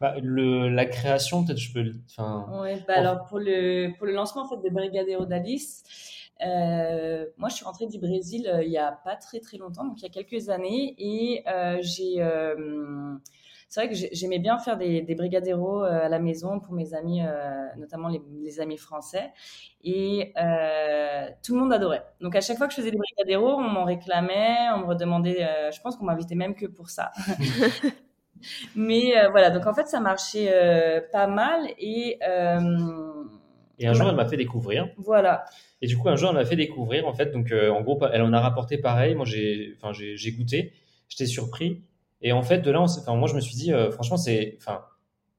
[0.00, 1.92] Bah, le, la création, peut-être je peux.
[2.60, 5.82] Ouais, bah, alors pour le, pour le lancement en fait, de Brigadeiro d'Alice,
[6.44, 9.84] euh, moi je suis rentrée du Brésil euh, il n'y a pas très très longtemps,
[9.84, 11.44] donc il y a quelques années, et
[11.80, 12.20] j'ai
[13.68, 16.94] c'est vrai que j'aimais bien faire des, des brigadeiros euh, à la maison pour mes
[16.94, 19.30] amis, euh, notamment les, amis français.
[19.84, 22.02] Et euh, tout le monde adorait.
[22.22, 25.46] Donc à chaque fois que je faisais des brigadeiros, on m'en réclamait, on me redemandait.
[25.70, 27.12] je pense qu'on m'invitait même que pour ça.
[28.74, 32.18] Mais voilà, donc en fait ça marchait pas mal et.
[33.78, 34.88] et un jour, elle m'a fait découvrir.
[34.96, 35.44] Voilà.
[35.82, 37.32] Et du coup, un jour, elle m'a fait découvrir, en fait.
[37.32, 39.14] Donc, en gros, elle en a rapporté pareil.
[39.14, 40.72] Moi, j'ai goûté.
[41.08, 41.82] J'étais surpris.
[42.20, 44.84] Et en fait, de là, enfin, moi, je me suis dit, euh, franchement, c'est, enfin,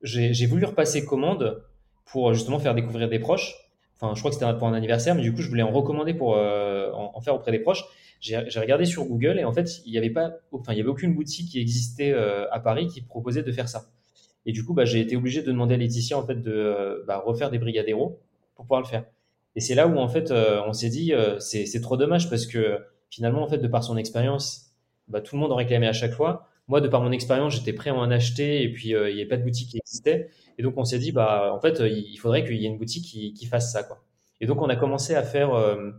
[0.02, 1.62] j'ai voulu repasser commande
[2.06, 3.56] pour justement faire découvrir des proches.
[3.96, 6.13] Enfin, je crois que c'était pour un anniversaire, mais du coup, je voulais en recommander
[6.13, 7.84] pour euh, en, faire auprès des proches.
[8.22, 10.89] J'ai regardé sur Google et en fait, il n'y avait pas, enfin, il y avait
[10.89, 13.86] aucune boutique qui existait euh, à Paris qui proposait de faire ça.
[14.46, 17.22] Et du coup, bah, j'ai été obligé de demander à Laetitia en fait de bah,
[17.26, 18.20] refaire des brigadeiros
[18.56, 19.06] pour pouvoir le faire.
[19.56, 23.44] Et c'est là où en fait, on s'est dit, c'est trop dommage parce que finalement,
[23.44, 24.74] en fait, de par son expérience,
[25.08, 27.73] bah, tout le monde en réclamait à chaque fois moi, de par mon expérience, j'étais
[27.73, 30.29] prêt à en acheter et puis euh, il n'y avait pas de boutique qui existait.
[30.60, 33.05] Et donc, on s'est dit, bah, en fait, il faudrait qu'il y ait une boutique
[33.05, 33.84] qui, fasse ça.
[33.84, 34.03] Quoi.
[34.39, 35.89] Et donc, on a commencé à faire euh,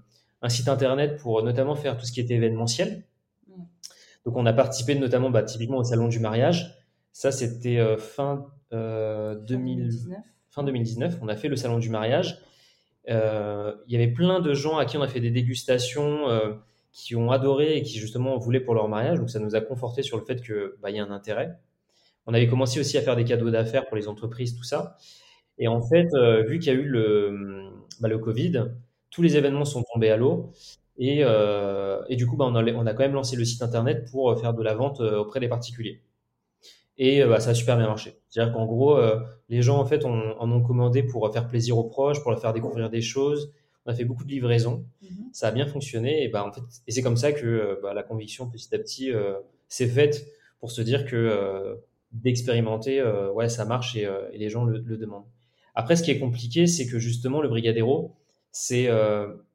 [0.43, 3.03] un site internet pour notamment faire tout ce qui était événementiel.
[4.25, 6.79] Donc, on a participé notamment bah, typiquement au salon du mariage.
[7.13, 10.19] Ça, c'était euh, fin, 2019.
[10.51, 11.19] fin 2019.
[11.21, 12.39] On a fait le salon du mariage.
[13.09, 13.15] Il
[13.89, 16.29] y avait plein de gens à qui on a fait des dégustations
[16.93, 19.19] qui ont adoré et qui justement voulaient pour leur mariage.
[19.19, 21.59] Donc ça nous a conforté sur le fait qu'il bah, y a un intérêt.
[22.27, 24.97] On avait commencé aussi à faire des cadeaux d'affaires pour les entreprises, tout ça.
[25.59, 28.67] Et en fait, euh, vu qu'il y a eu le, bah, le Covid,
[29.11, 30.53] tous les événements sont tombés à l'eau.
[30.97, 33.63] Et, euh, et, du coup, bah, on, a, on, a, quand même lancé le site
[33.63, 36.03] internet pour faire de la vente euh, auprès des particuliers.
[36.99, 38.21] Et bah, ça a super bien marché.
[38.29, 39.01] C'est-à-dire qu'en gros,
[39.49, 42.53] les gens en fait en ont commandé pour faire plaisir aux proches, pour leur faire
[42.53, 43.55] découvrir des choses,
[43.87, 45.29] on a fait beaucoup de livraisons, mhm.
[45.33, 47.95] ça a bien fonctionné, et, bah, en fait, et c'est comme ça que euh, bah,
[47.95, 49.35] la conviction petit à petit euh,
[49.69, 50.27] s'est faite
[50.59, 51.77] pour se dire que euh,
[52.13, 53.03] d'expérimenter,
[53.35, 55.27] ouais, ça marche et, les gens le, demandent.
[55.77, 58.17] Après, ce qui est compliqué, c'est que justement, le Brigadero,
[58.51, 58.89] c'est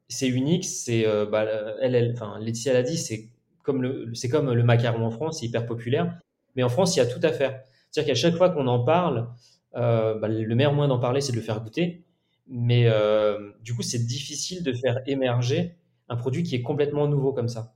[0.08, 1.46] c'est unique, c'est, bah,
[1.82, 3.28] elle, elle, enfin, Laetitia l'a dit, c'est
[3.62, 6.18] comme le, c'est comme le macaron en France, c'est hyper populaire,
[6.56, 7.60] mais en France, il y a tout à faire.
[7.90, 9.28] C'est-à-dire qu'à chaque fois qu'on en parle,
[9.74, 12.05] bah, le meilleur moyen d'en parler, c'est de le faire goûter.
[12.46, 15.76] Mais euh, du coup, c'est difficile de faire émerger
[16.08, 17.74] un produit qui est complètement nouveau comme ça.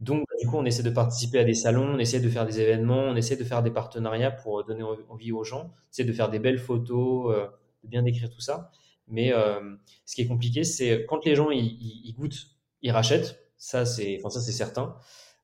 [0.00, 2.60] Donc, du coup, on essaie de participer à des salons, on essaie de faire des
[2.60, 6.12] événements, on essaie de faire des partenariats pour donner envie aux gens, on essaie de
[6.12, 7.46] faire des belles photos, euh,
[7.84, 8.70] de bien décrire tout ça.
[9.06, 12.48] Mais euh, ce qui est compliqué, c'est quand les gens ils, goûtent,
[12.82, 13.38] ils rachètent.
[13.56, 14.96] Ça, c'est, enfin certain.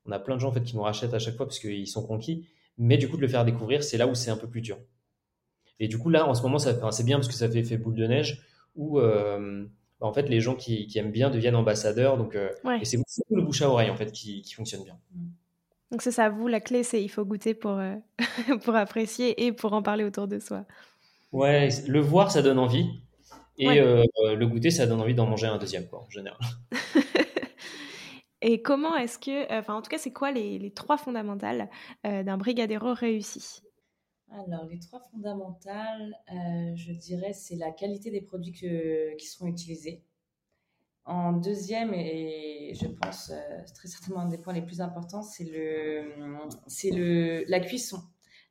[0.05, 1.87] On a plein de gens en fait qui nous rachètent à chaque fois parce qu'ils
[1.87, 2.47] sont conquis.
[2.77, 4.77] Mais du coup, de le faire découvrir, c'est là où c'est un peu plus dur.
[5.79, 8.05] Et du coup, là, en ce moment, c'est bien parce que ça fait boule de
[8.05, 8.43] neige
[8.79, 9.65] où euh,
[9.99, 12.17] en fait les gens qui, aiment bien deviennent ambassadeurs.
[12.17, 12.49] Donc, euh,
[12.81, 14.97] et c'est beaucoup le bouche à oreille en fait qui, fonctionne bien.
[15.13, 15.27] Mm.
[15.91, 17.95] Donc c'est ça, vous, la clé, c'est il faut goûter pour, euh,
[18.63, 20.65] pour apprécier et pour en parler autour de soi.
[21.31, 22.89] Ouais, le voir, ça donne envie.
[23.57, 26.39] Et le goûter, ça donne envie d'en manger un deuxième, quoi, en général.
[28.41, 31.69] et comment est-ce que, enfin en tout cas, c'est quoi les, les, trois fondamentales
[32.03, 33.61] d'un brigadero réussi?
[34.31, 40.03] Alors, les trois fondamentales, euh, je dirais, c'est la qualité des produits qui seront utilisés.
[41.05, 45.45] En deuxième, et je pense euh, très certainement un des points les plus importants, c'est
[45.45, 46.13] le,
[46.91, 47.97] le, la cuisson.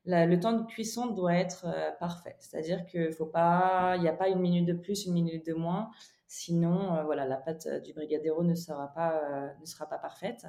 [0.04, 2.34] le temps de cuisson doit être euh, parfait.
[2.40, 5.54] C'est-à-dire qu'il faut pas, il n'y a pas une minute de plus, une minute de
[5.54, 5.90] moins.
[6.26, 10.46] Sinon, voilà, la pâte du brigadero ne sera pas, ne sera pas parfaite.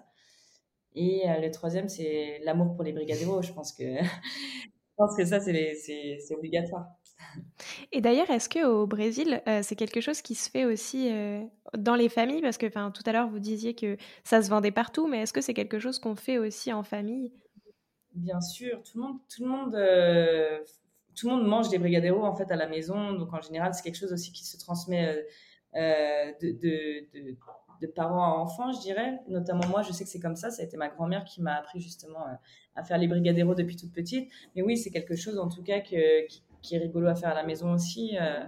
[0.94, 3.42] Et le troisième, c'est l'amour pour les brigadeiros.
[3.44, 3.84] Je pense que
[5.00, 6.88] pense que ça, c'est obligatoire.
[7.92, 11.42] Et d'ailleurs, est-ce qu'au Brésil, euh, c'est quelque chose qui se fait aussi euh,
[11.78, 12.42] dans les familles?
[12.42, 15.42] Parce que tout à l'heure, vous disiez que ça se vendait partout, mais est-ce que
[15.42, 17.32] c'est quelque chose qu'on fait aussi en famille?
[18.14, 20.60] Bien sûr, tout le monde, tout le monde, euh,
[21.16, 23.14] tout le monde mange des brigadeiros en fait à la maison.
[23.14, 25.26] Donc en général, c'est quelque chose aussi qui se transmet
[25.76, 27.32] de, de,
[27.82, 29.20] de, parents à enfants, je dirais.
[29.28, 30.50] Notamment moi, je sais que c'est comme ça.
[30.50, 32.26] Ça a été ma grand-mère qui m'a appris justement
[32.80, 34.30] à faire les brigadeiros depuis toute petite.
[34.56, 37.30] Mais oui, c'est quelque chose en tout cas que, qui, qui est rigolo à faire
[37.30, 38.40] à la maison aussi, euh,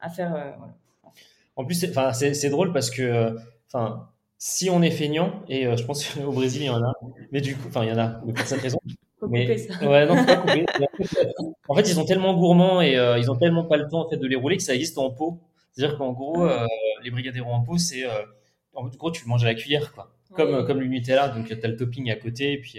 [0.00, 0.34] à faire.
[0.34, 0.50] Euh,
[1.56, 4.08] en plus, c'est drôle parce que, enfin,
[4.38, 6.92] si on est feignant, et euh, je pense qu'au Brésil il y en a,
[7.32, 8.78] mais du coup, enfin il y en a, mais pour cette raison.
[9.28, 9.48] Mais,
[9.82, 10.64] ouais, non, pas couper.
[11.68, 14.16] en fait, ils sont tellement gourmands et ils ont tellement pas le temps en fait
[14.16, 15.40] de les rouler que ça existe en pot.
[15.72, 16.48] C'est-à-dire qu'en gros,
[17.02, 18.04] les brigadeiros en pot, c'est
[18.74, 20.12] en gros tu manges à la cuillère, quoi.
[20.36, 22.52] Comme, comme le Nutella, donc tu as le topping à côté.
[22.52, 22.78] Et puis,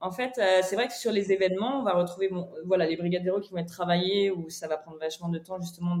[0.00, 2.30] en fait, euh, c'est vrai que sur les événements, on va retrouver
[2.66, 5.96] voilà, les brigadeiros qui vont être travaillés où ça va prendre vachement de temps justement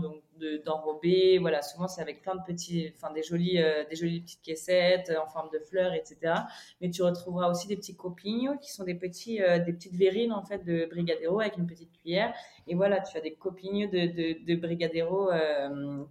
[0.66, 1.38] d'enrober.
[1.38, 5.08] voilà, souvent c'est avec plein de petits, enfin des jolies, euh, des jolies petites caissettes
[5.08, 6.34] euh, en forme de fleurs, etc.
[6.82, 10.42] Mais tu retrouveras aussi des petits copignos qui sont des petits, des petites verrines en
[10.42, 12.34] fait de brigadeiros avec une petite cuillère.
[12.66, 14.66] Et voilà, tu as des copignos de, de, de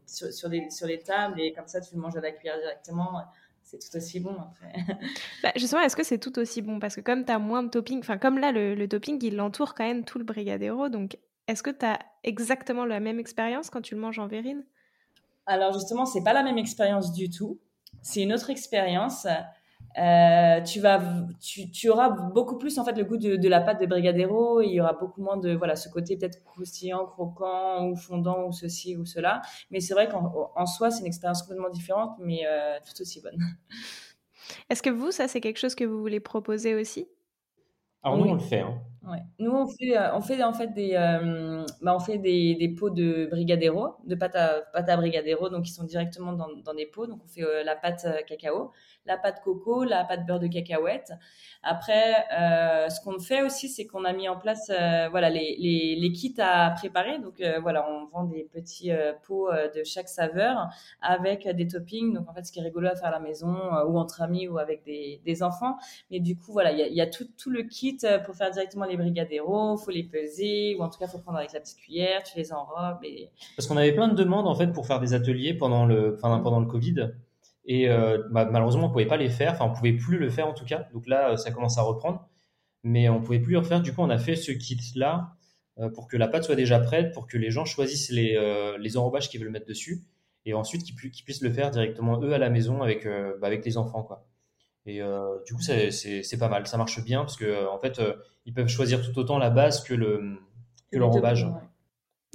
[0.07, 3.21] sur, les, sur les tables et comme ça tu manges à la cuillère directement
[3.65, 4.73] c'est tout aussi bon après.
[5.43, 6.79] bah, justement, est-ce que c'est tout aussi bon?
[6.79, 9.73] Parce que comme tu as moins de topping, enfin comme là, le, topping, il entoure
[9.73, 10.87] quand même tout le brigadero.
[10.89, 14.63] Donc, est-ce que tu as exactement la même expérience quand tu le manges en verrine?
[15.47, 17.59] Alors justement, c'est pas la même expérience du tout.
[18.01, 19.27] C'est une autre expérience.
[19.97, 21.01] Euh, tu vas,
[21.39, 24.61] tu, tu, auras beaucoup plus en fait le goût de, de, la pâte de brigadero.
[24.61, 28.51] Il y aura beaucoup moins de voilà ce côté peut-être croustillant, croquant ou fondant ou
[28.51, 29.41] ceci ou cela.
[29.71, 33.21] Mais c'est vrai qu'en en soi c'est une expérience complètement différente, mais euh, tout aussi
[33.21, 33.37] bonne.
[34.69, 37.07] Est-ce que vous, ça c'est quelque chose que vous voulez proposer aussi?
[38.03, 38.59] Alors nous on le fait.
[38.59, 38.81] Hein.
[39.39, 42.69] Nous, on fait, euh, on fait en fait des, euh, bah, on fait des, des,
[42.69, 46.85] pots de brigadero, de pâte à, pâte à brigadero, donc ils sont directement dans, des
[46.85, 47.05] pots.
[47.05, 48.71] Donc on fait euh, la pâte cacao,
[49.05, 51.11] la pâte coco, la pâte beurre de cacahuète.
[51.61, 52.25] Après,
[52.89, 54.71] ce qu'on fait aussi, c'est qu'on a mis en place,
[55.11, 57.19] voilà, les, les, les, kits à préparer.
[57.19, 58.91] Donc voilà, on vend des petits
[59.23, 60.67] pots de chaque saveur
[61.01, 62.13] avec des toppings.
[62.13, 63.55] Donc en fait, ce qui est rigolo à faire à la maison
[63.87, 65.77] ou entre amis ou avec des, des enfants.
[66.09, 68.51] Mais du coup, voilà, il y a, y a tout, tout le kit pour faire
[68.51, 71.59] directement les les brigadeiros, faut les peser, ou en tout cas, faut prendre avec la
[71.59, 73.03] petite cuillère, tu les enrobes.
[73.03, 73.29] Et...
[73.55, 76.39] Parce qu'on avait plein de demandes en fait pour faire des ateliers pendant le, enfin,
[76.39, 77.11] pendant le Covid.
[77.65, 79.53] Et euh, bah, malheureusement, on pouvait pas les faire.
[79.53, 80.87] Enfin, on pouvait plus le faire en tout cas.
[80.93, 82.27] Donc là, ça commence à reprendre.
[82.83, 83.81] Mais on pouvait plus le refaire.
[83.81, 85.35] Du coup, on a fait ce kit-là
[85.79, 88.77] euh, pour que la pâte soit déjà prête, pour que les gens choisissent les, euh,
[88.77, 90.03] les enrobages qu'ils veulent mettre dessus.
[90.45, 93.77] Et ensuite, qu'ils, puissent le faire directement eux à la maison avec, bah, avec les
[93.77, 94.03] enfants.
[94.03, 94.27] quoi.
[94.85, 96.67] Et euh, du coup, c'est pas mal.
[96.67, 98.13] Ça marche bien parce que en fait, euh,
[98.45, 100.37] ils peuvent choisir tout autant la base que le
[100.91, 101.47] que l'enrobage.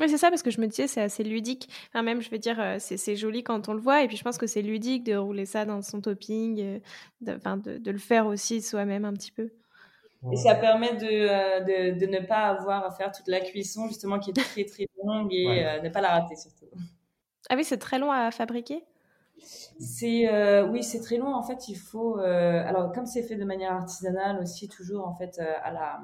[0.00, 1.68] Oui, c'est ça, parce que je me disais, c'est assez ludique.
[1.88, 4.02] Enfin, même, je veux dire, euh, c'est joli quand on le voit.
[4.02, 6.80] Et puis, je pense que c'est ludique de rouler ça dans son topping,
[7.20, 9.50] de, de, de le faire aussi soi-même un petit peu.
[10.32, 14.18] Et ça permet de, de, de, ne pas avoir à faire toute la cuisson, justement,
[14.18, 16.66] qui est très, très longue et ne pas la rater, surtout.
[17.50, 18.82] Ah oui, c'est très long à fabriquer?
[19.42, 21.35] C'est euh, oui, c'est très long.
[21.35, 22.18] En fait, il faut.
[22.18, 26.00] Euh, alors, comme c'est fait de manière artisanale aussi, toujours en fait euh, à la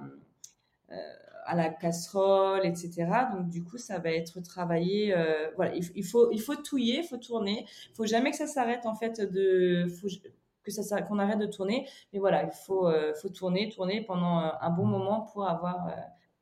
[1.47, 3.07] à la casserole, etc.
[3.33, 5.15] Donc du coup, ça va être travaillé.
[5.57, 7.67] voilà, il, faut il faut touiller, il faut tourner.
[7.91, 9.87] Il faut jamais que ça s'arrête en fait de.
[10.01, 10.09] Faut
[10.65, 11.89] que ça qu'on arrête de tourner.
[12.13, 15.89] Mais voilà, il faut faut tourner, tourner pendant un bon moment pour avoir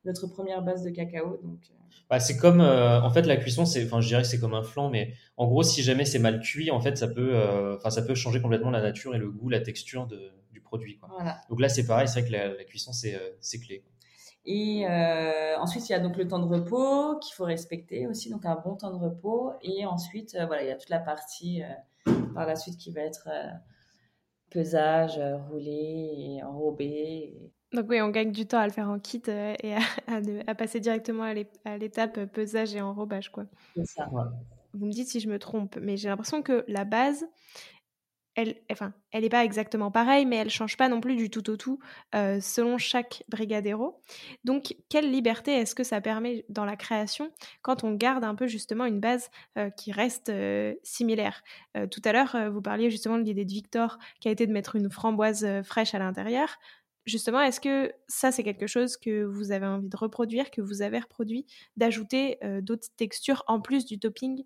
[0.05, 1.39] notre première base de cacao.
[1.43, 1.59] Donc
[2.09, 4.53] bah, c'est comme, euh, en fait, la cuisson, c'est, enfin, je dirais que c'est comme
[4.53, 7.75] un flan, mais en gros, si jamais c'est mal cuit, en fait, ça peut, euh,
[7.77, 10.97] enfin, ça peut changer complètement la nature et le goût, la texture de, du produit.
[10.97, 11.09] Quoi.
[11.49, 13.83] Donc là, c'est pareil, c'est vrai que la, cuisson, c'est, euh, c'est clé.
[14.47, 14.85] Et
[15.57, 18.61] ensuite, il y a donc le temps de repos qu'il faut respecter aussi, donc un
[18.63, 19.53] bon temps de repos.
[19.63, 21.63] Et ensuite, voilà, il y a toute la partie
[22.35, 23.27] par la suite qui va être
[24.51, 27.51] pesage, roulé, enrobé.
[27.73, 30.79] Donc oui, on gagne du temps à le faire en kit euh, et à, passer
[30.79, 33.31] directement à l'étape euh, pesage et enrobage.
[33.31, 33.45] Quoi.
[33.83, 34.07] Ça.
[34.73, 37.25] Vous me dites si je me trompe, mais j'ai l'impression que la base,
[38.35, 41.49] elle, enfin, elle n'est pas exactement pareille, mais elle change pas non plus du tout
[41.49, 41.79] au tout
[42.13, 44.01] euh, selon chaque brigadero.
[44.43, 48.47] Donc, quelle liberté est-ce que ça permet dans la création quand on garde un peu
[48.47, 49.29] justement une base
[49.77, 50.29] qui reste
[50.83, 51.41] similaire?
[51.89, 54.75] Tout à l'heure, vous parliez justement de l'idée de Victor qui a été de mettre
[54.75, 56.57] une framboise fraîche à l'intérieur
[57.05, 60.81] justement, est-ce que ça, c'est quelque chose que vous avez envie de reproduire, que vous
[60.81, 61.45] avez reproduit,
[61.77, 64.43] d'ajouter euh, d'autres textures en plus du topping?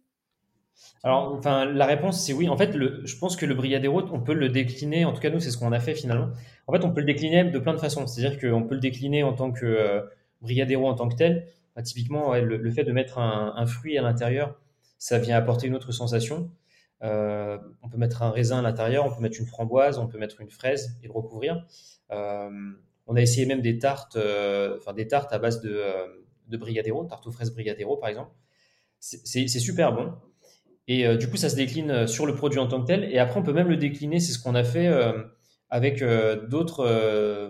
[1.04, 2.48] Alors, enfin, la réponse c'est oui.
[2.50, 5.06] En fait, je pense que le brigadero, on peut le décliner.
[5.06, 6.30] En tout cas, nous, c'est ce qu'on a fait finalement.
[6.68, 8.08] En fait, on peut le décliner de plein de façons.
[8.08, 10.02] C'est-à-dire qu'on peut le décliner en tant que euh,
[10.42, 11.48] brigadero en tant que tel.
[11.76, 14.56] Bah, typiquement, le, fait de mettre un, fruit à l'intérieur,
[14.98, 16.50] ça vient apporter une autre sensation.
[17.04, 20.18] Euh, on peut mettre un raisin à l'intérieur, on peut mettre une framboise, on peut
[20.18, 21.66] mettre une fraise et le recouvrir.
[22.12, 22.50] Euh,
[23.08, 24.18] on a essayé même des tartes,
[24.78, 25.82] enfin des tartes à base de,
[26.48, 28.32] de brigadero, tarte aux fraises brigadero par exemple.
[29.00, 30.14] C'est super bon.
[30.88, 33.06] Et du coup, ça se décline sur le produit en tant que tel.
[33.06, 34.20] Et après, on peut même le décliner.
[34.20, 34.92] C'est ce qu'on a fait
[35.70, 36.04] avec
[36.50, 37.50] d'autres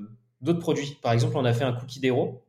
[0.59, 0.97] produits.
[1.01, 2.45] Par exemple, on a fait un cookie d'héros.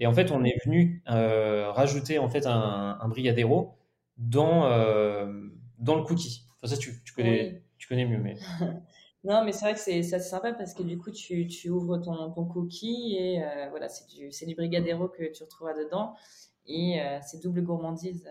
[0.00, 3.76] Et en fait, on est venu euh, rajouter en fait un, un brigadero
[4.16, 5.49] dans, euh,
[5.80, 6.44] dans le cookie.
[6.56, 8.18] Enfin, ça, tu, tu connais, tu connais mieux.
[8.18, 8.36] Mais...
[9.24, 12.30] non, mais c'est vrai que c'est sympa parce que du coup, tu, tu ouvres ton,
[12.30, 16.14] ton, cookie et euh, voilà, c'est du, du brigadero que tu retrouveras dedans.
[16.66, 18.28] Et c'est double gourmandise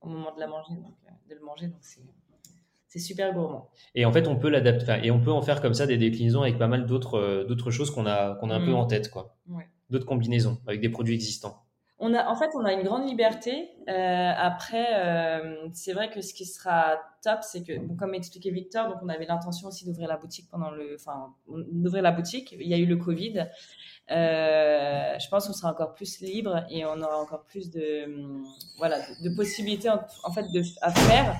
[0.00, 0.94] au moment de, la manger, donc,
[1.28, 1.66] de le manger.
[1.66, 2.00] Donc, c'est
[2.94, 3.70] c'est super gourmand.
[3.96, 6.42] Et en fait, on peut l'adapter, et on peut en faire comme ça des déclinaisons
[6.42, 8.76] avec pas mal d'autres euh, d'autres choses qu'on a qu'on a un peu mm.
[8.76, 9.36] en tête, quoi.
[9.90, 11.63] D'autres combinaisons avec des produits existants.
[12.06, 13.70] On a, en fait, on a une grande liberté.
[13.88, 18.88] Euh, après, euh, c'est vrai que ce qui sera top, c'est que, comme expliquait Victor,
[18.88, 22.52] donc on avait l'intention aussi d'ouvrir la boutique pendant le, enfin, d'ouvrir la boutique.
[22.60, 23.46] Il y a eu le Covid.
[24.10, 28.04] je pense qu'on sera encore plus libre et on aura encore plus de,
[28.76, 31.38] voilà, de, possibilités en, en, fait de, à faire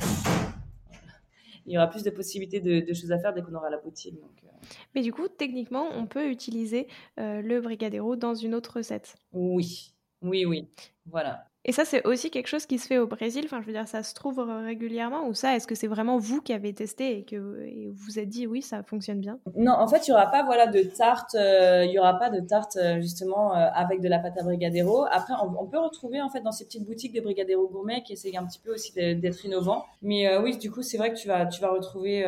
[1.67, 4.15] il y aura plus de possibilités de, choses à faire dès qu'on aura la boutique.
[4.45, 4.49] Euh.
[4.95, 9.17] Mais du coup, techniquement, on peut utiliser euh, le Brigadero dans une autre recette.
[9.33, 9.94] Oui,
[10.25, 10.67] oui, oui.
[11.07, 11.45] Voilà.
[11.67, 13.45] Et ça, c'est aussi quelque chose qui se fait au Brésil?
[13.47, 15.27] Enfin, je veux dire, ça se trouve régulièrement?
[15.27, 18.29] Ou ça Est-ce que c'est vraiment vous qui avez testé et que vous vous êtes
[18.29, 19.39] dit oui, ça fonctionne bien?
[19.57, 21.35] Non, en fait, il y aura pas voilà de tarte.
[21.35, 24.43] Euh, il y aura pas de tarte euh, justement euh, avec de la pâte à
[24.43, 25.07] brigadero.
[25.11, 28.37] Après, on, peut retrouver en fait dans ces petites boutiques de brigadero gourmet qui essayent
[28.37, 29.87] un petit peu aussi d'être innovants.
[30.03, 32.27] Mais oui, du coup, c'est vrai que tu vas tu vas retrouver,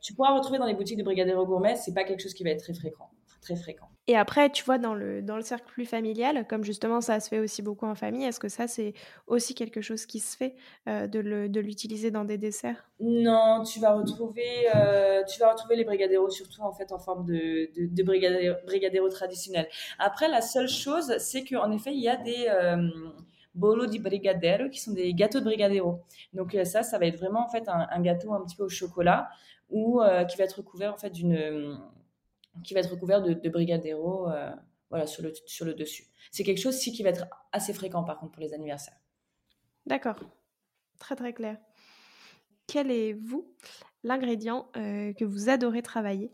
[0.00, 1.76] tu pourras retrouver dans les boutiques de brigadero gourmet.
[1.76, 3.10] C'est pas quelque chose qui va être très fréquent,
[3.42, 3.88] très fréquent.
[4.06, 7.28] Et après, tu vois, dans le, dans le cercle plus familial, comme justement ça se
[7.28, 8.92] fait aussi beaucoup en famille, est-ce que ça, c'est
[9.26, 10.56] aussi quelque chose qui se fait
[10.88, 12.90] euh, de l'utiliser dans des desserts?
[13.00, 17.24] Non, tu vas retrouver, euh, tu vas retrouver les brigadeiros surtout en fait en forme
[17.24, 19.68] de, de, de brigadero, traditionnel.
[19.98, 22.86] Après, la seule chose, c'est qu'en effet, il y a des euh,
[23.54, 26.00] bolo di brigadero qui sont des gâteaux de brigadero.
[26.34, 29.30] Donc ça, ça va être vraiment en fait un, gâteau un petit peu au chocolat
[29.70, 31.78] ou qui va être recouvert en fait d'une
[32.62, 34.50] qui va être recouvert de, de brigadero euh,
[34.90, 36.04] voilà, sur, le, sur le dessus.
[36.30, 38.98] C'est quelque chose, si, qui va être assez fréquent, par contre, pour les anniversaires.
[39.86, 40.18] D'accord.
[40.98, 41.58] Très, très clair.
[42.66, 43.54] Quel est, vous,
[44.02, 46.32] l'ingrédient euh, que vous adorez travailler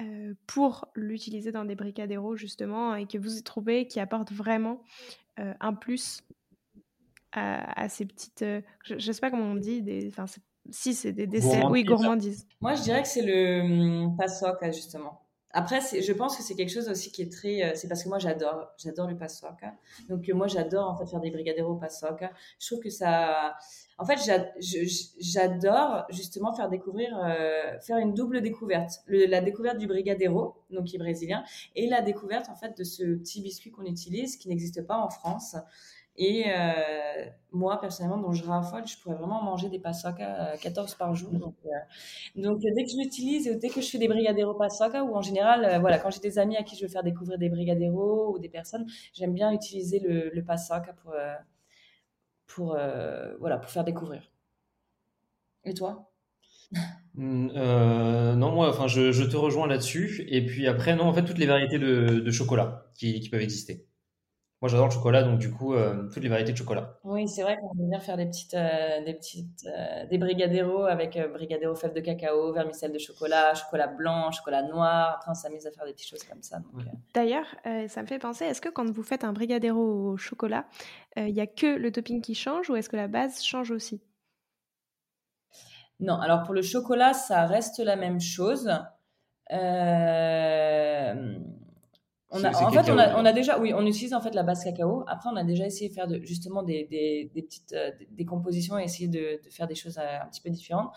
[0.00, 4.82] euh, pour l'utiliser dans des brigadeiros, justement, et que vous trouvez qui apporte vraiment
[5.36, 6.22] un plus
[7.30, 8.44] à, ces petites...
[8.82, 10.10] je ne sais pas comment on dit, des,
[10.70, 12.46] si c'est des desserts, oui, gourmandises.
[12.60, 15.27] Moi, je dirais que c'est le hum, passoc, justement.
[15.52, 17.62] Après, je pense que c'est quelque chose aussi qui est très.
[17.62, 19.74] Euh, c'est parce que moi, j'adore, j'adore le passoca.
[20.08, 22.30] Donc, euh, moi, j'adore en fait faire des brigadeiros passoca.
[22.60, 23.56] Je trouve que ça.
[23.96, 24.18] En fait,
[25.18, 29.02] j'adore justement faire découvrir, euh, faire une double découverte.
[29.08, 31.42] la découverte du brigadeiro, donc qui est brésilien,
[31.74, 35.08] et la découverte en fait de ce petit biscuit qu'on utilise, qui n'existe pas en
[35.08, 35.56] France.
[36.18, 41.14] Et euh, moi, personnellement, dont je raffole, je pourrais vraiment manger des passoca 14 par
[41.14, 41.30] jour.
[41.30, 41.70] Donc, euh,
[42.42, 45.64] donc dès que je l'utilise, dès que je fais des brigadeiros passoca, ou en général,
[45.64, 48.40] euh, voilà, quand j'ai des amis à qui je veux faire découvrir des brigadeiros ou
[48.40, 50.44] des personnes, j'aime bien utiliser le, le
[52.46, 52.76] pour,
[53.38, 54.32] voilà, pour faire découvrir.
[55.64, 56.10] Et toi?
[57.14, 57.48] Mmh,
[58.36, 60.24] non, moi, enfin, je, te rejoins là-dessus.
[60.28, 63.87] Et puis après, non, en fait, toutes les variétés de, chocolat qui peuvent exister.
[64.60, 66.98] Moi, j'adore le chocolat, donc du coup, euh, toutes les variétés de chocolat.
[67.04, 70.82] Oui, c'est vrai qu'on aime bien faire des petites, euh, des petites, euh, des brigadeiros
[70.82, 75.14] avec brigadero fèves de cacao, vermicelle de chocolat, chocolat blanc, chocolat noir.
[75.14, 76.58] Après, on s'amuse à faire des petites choses comme ça.
[77.14, 77.46] D'ailleurs,
[77.86, 80.66] ça me fait penser, est-ce que quand vous faites un brigadero au chocolat,
[81.16, 84.02] il n'y a que le topping qui change ou est-ce que la base change aussi?
[86.00, 88.70] Non, alors pour le chocolat, ça reste la même chose.
[89.52, 91.38] Euh
[92.30, 94.42] on a, en fait, on a, on a, déjà, oui, on utilise en fait la
[94.42, 95.02] base cacao.
[95.06, 98.26] Après, on a déjà essayé de faire de, justement des, des, des petites euh, des
[98.26, 100.92] compositions et essayer de, de, faire des choses euh, un petit peu différentes.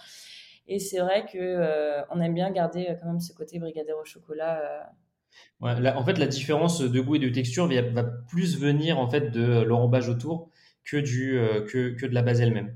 [0.68, 4.06] Et c'est vrai que euh, on aime bien garder quand même ce côté brigadero au
[4.06, 4.90] chocolat.
[5.62, 9.10] Ouais, en fait, la différence de goût et de texture va, va plus venir en
[9.10, 10.50] fait de l'enrobage autour
[10.84, 12.76] que du que, que de la base elle-même.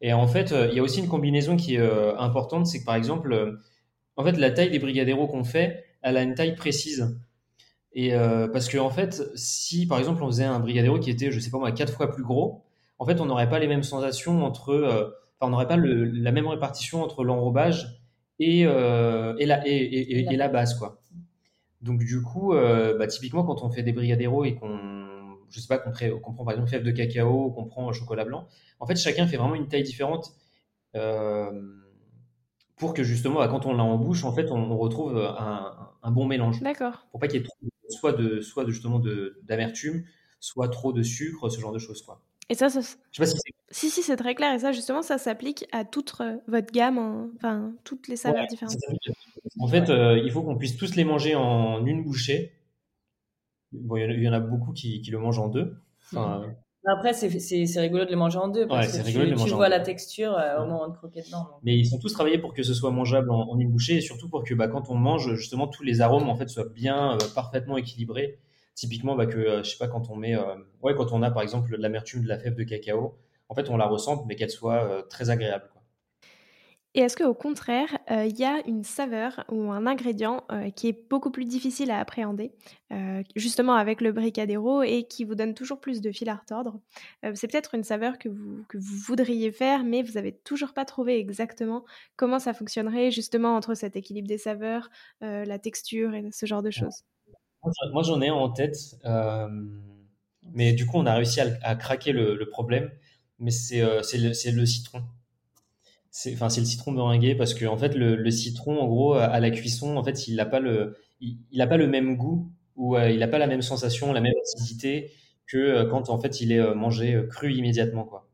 [0.00, 2.94] Et en fait, il y a aussi une combinaison qui est importante, c'est que par
[2.94, 3.58] exemple,
[4.16, 7.20] en fait, la taille des brigadeiros qu'on fait, elle a une taille précise.
[7.92, 11.30] Et euh, parce que en fait, si par exemple on faisait un brigadero qui était,
[11.30, 12.64] je sais pas moi, quatre fois plus gros,
[12.98, 15.10] en fait, on n'aurait pas les mêmes sensations entre, euh,
[15.40, 18.00] on n'aurait pas la même répartition entre l'enrobage
[18.38, 21.00] et, euh, la, base, quoi.
[21.82, 25.08] Donc du coup, bah, typiquement quand on fait des brigaderos et qu'on
[25.50, 28.46] je sais pas, qu'on prend par exemple fève de cacao, qu'on prend chocolat blanc.
[28.78, 30.32] En fait, chacun fait vraiment une taille différente
[32.76, 36.10] pour que justement, bah, quand on l'a en bouche, en fait, on, retrouve un, un,
[36.10, 36.60] bon mélange.
[36.60, 37.06] D'accord.
[37.10, 37.56] Pour pas qu'il y ait trop,
[37.88, 39.00] soit de, soit de, justement
[39.42, 40.04] d'amertume,
[40.38, 42.22] soit trop de sucre, ce genre de choses, quoi.
[42.48, 42.80] Et ça, ça...
[42.80, 43.38] Je sais pas si
[43.72, 44.52] si, si, c'est très clair.
[44.54, 46.12] Et ça, justement, ça s'applique à toute
[46.48, 48.74] votre gamme, enfin, toutes les saveurs différentes.
[49.60, 52.52] En fait, il faut qu'on puisse tous les manger en une bouchée.
[53.70, 55.76] Bon, il y, en a beaucoup qui, qui le mangent en deux.
[56.12, 56.52] Enfin,
[56.86, 60.62] après, c'est rigolo de les manger en deux parce que tu, vois la texture euh,
[60.62, 61.46] au moment de croquer dedans.
[61.62, 64.28] Mais ils sont tous travaillés pour que ce soit mangeable en, une bouchée et surtout
[64.28, 67.18] pour que bah, quand on mange, justement, tous les arômes en fait soient bien, euh,
[67.34, 68.38] parfaitement équilibrés.
[68.74, 70.36] Typiquement, bah, que euh, je sais pas quand on met,
[70.82, 73.18] ouais, quand on a par exemple l'amertume de la fève de cacao,
[73.48, 75.68] en fait, on la ressente, mais qu'elle soit très agréable.
[76.94, 80.88] Et est-ce qu'au contraire, euh, il y a une saveur ou un ingrédient euh, qui
[80.88, 82.52] est beaucoup plus difficile à appréhender,
[82.92, 86.80] euh, justement avec le bricadero, et qui vous donne toujours plus de fil à retordre?
[87.34, 90.84] C'est peut-être une saveur que vous, que vous voudriez faire, mais vous n'avez toujours pas
[90.84, 91.84] trouvé exactement
[92.16, 96.70] comment ça fonctionnerait, justement, entre cet équilibre des saveurs, la texture et ce genre de
[96.70, 97.04] choses?
[97.92, 98.96] Moi, j'en ai en tête,
[100.42, 102.90] mais du coup, on a réussi à, craquer le, problème,
[103.38, 105.04] mais c'est le, le citron
[106.10, 109.50] c'est enfin c'est le citron meringué parce que fait le, citron en gros à la
[109.50, 113.10] cuisson en fait il n'a pas le il, a pas le même goût ou euh,
[113.10, 115.12] il n'a pas la même sensation la même acidité
[115.46, 118.28] que euh, quand en fait il est euh, mangé cru immédiatement quoi.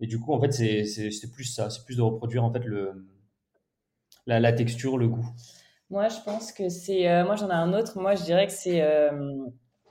[0.00, 2.64] Et du coup en fait c'est c'est plus ça c'est plus de reproduire en fait
[2.64, 3.06] le
[4.26, 5.26] la, la texture le goût.
[5.90, 7.98] Moi je pense que c'est moi j'en ai un autre.
[8.00, 8.82] Moi je dirais que c'est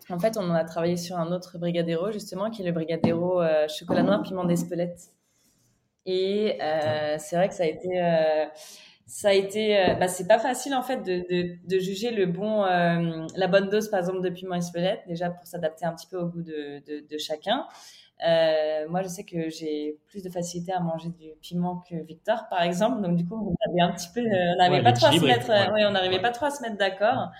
[0.10, 3.42] en fait on en a travaillé sur un autre brigadero justement qui est le brigadero
[3.68, 5.14] chocolat noir piment d'Espelette
[6.06, 8.46] et euh, c'est vrai que ça a été, euh,
[9.06, 12.26] ça a été, euh, bah, c'est pas facile en fait de, de, de juger le
[12.26, 16.08] bon, euh, la bonne dose par exemple de piment espelette déjà pour s'adapter un petit
[16.08, 17.66] peu au goût de, de, chacun.
[18.26, 22.46] Euh, moi, je sais que j'ai plus de facilité à manger du piment que Victor,
[22.50, 23.02] par exemple.
[23.02, 25.50] Donc, du coup, on avait un petit peu, on n'arrivait pas trop à se mettre,
[25.50, 25.86] ouais.
[25.86, 27.32] on n'arrivait pas trop à se mettre d'accord.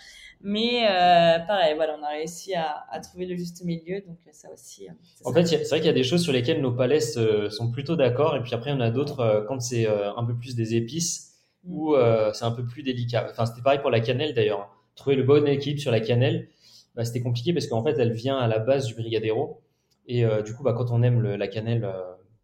[0.42, 4.50] Mais euh, pareil, voilà, on a réussi à, à, trouver le juste milieu, donc ça
[4.52, 4.88] aussi.
[5.24, 7.96] En fait, c'est vrai qu'il y a des choses sur lesquelles nos palais sont plutôt
[7.96, 11.33] d'accord, et puis après, en a d'autres quand c'est un peu plus des épices
[11.64, 11.74] mm.
[11.76, 11.96] ou
[12.34, 13.28] c'est un peu plus délicat.
[13.32, 14.70] Enfin, c'était pareil pour la cannelle d'ailleurs.
[14.96, 16.50] Trouver le bon équilibre sur la cannelle,
[16.96, 19.62] bah, c'était compliqué parce qu'en fait, elle vient à la base du brigadero,
[20.06, 21.90] et du coup, bah, quand on aime le, la cannelle,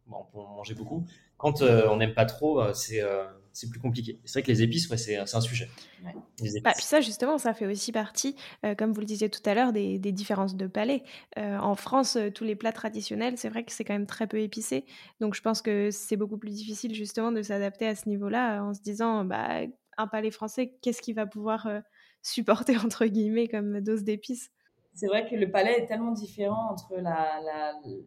[0.07, 1.05] bon, on peut en manger beaucoup.
[1.38, 3.03] Quand on n'aime pas trop, c'est
[3.60, 4.22] c'est plus compliqué.
[4.24, 5.68] C'est vrai que les épices, ouais, c'est un sujet.
[6.64, 9.53] Bah, puis ça, justement, ça fait aussi partie, euh, comme vous le disiez tout à
[9.53, 11.03] l'heure, des, différences de palais.
[11.38, 14.28] Euh, en France, euh, tous les plats traditionnels, c'est vrai que c'est quand même très
[14.28, 14.86] peu épicé.
[15.20, 18.74] Donc, je pense que c'est beaucoup plus difficile, justement, de s'adapter à ce niveau-là en
[18.74, 19.64] se disant, bah,
[19.97, 21.68] un palais français, qu'est-ce qu'il va pouvoir
[22.22, 24.51] supporter, entre guillemets, comme dose d'épices?
[24.99, 27.41] C'est vrai que le palais est tellement différent entre la,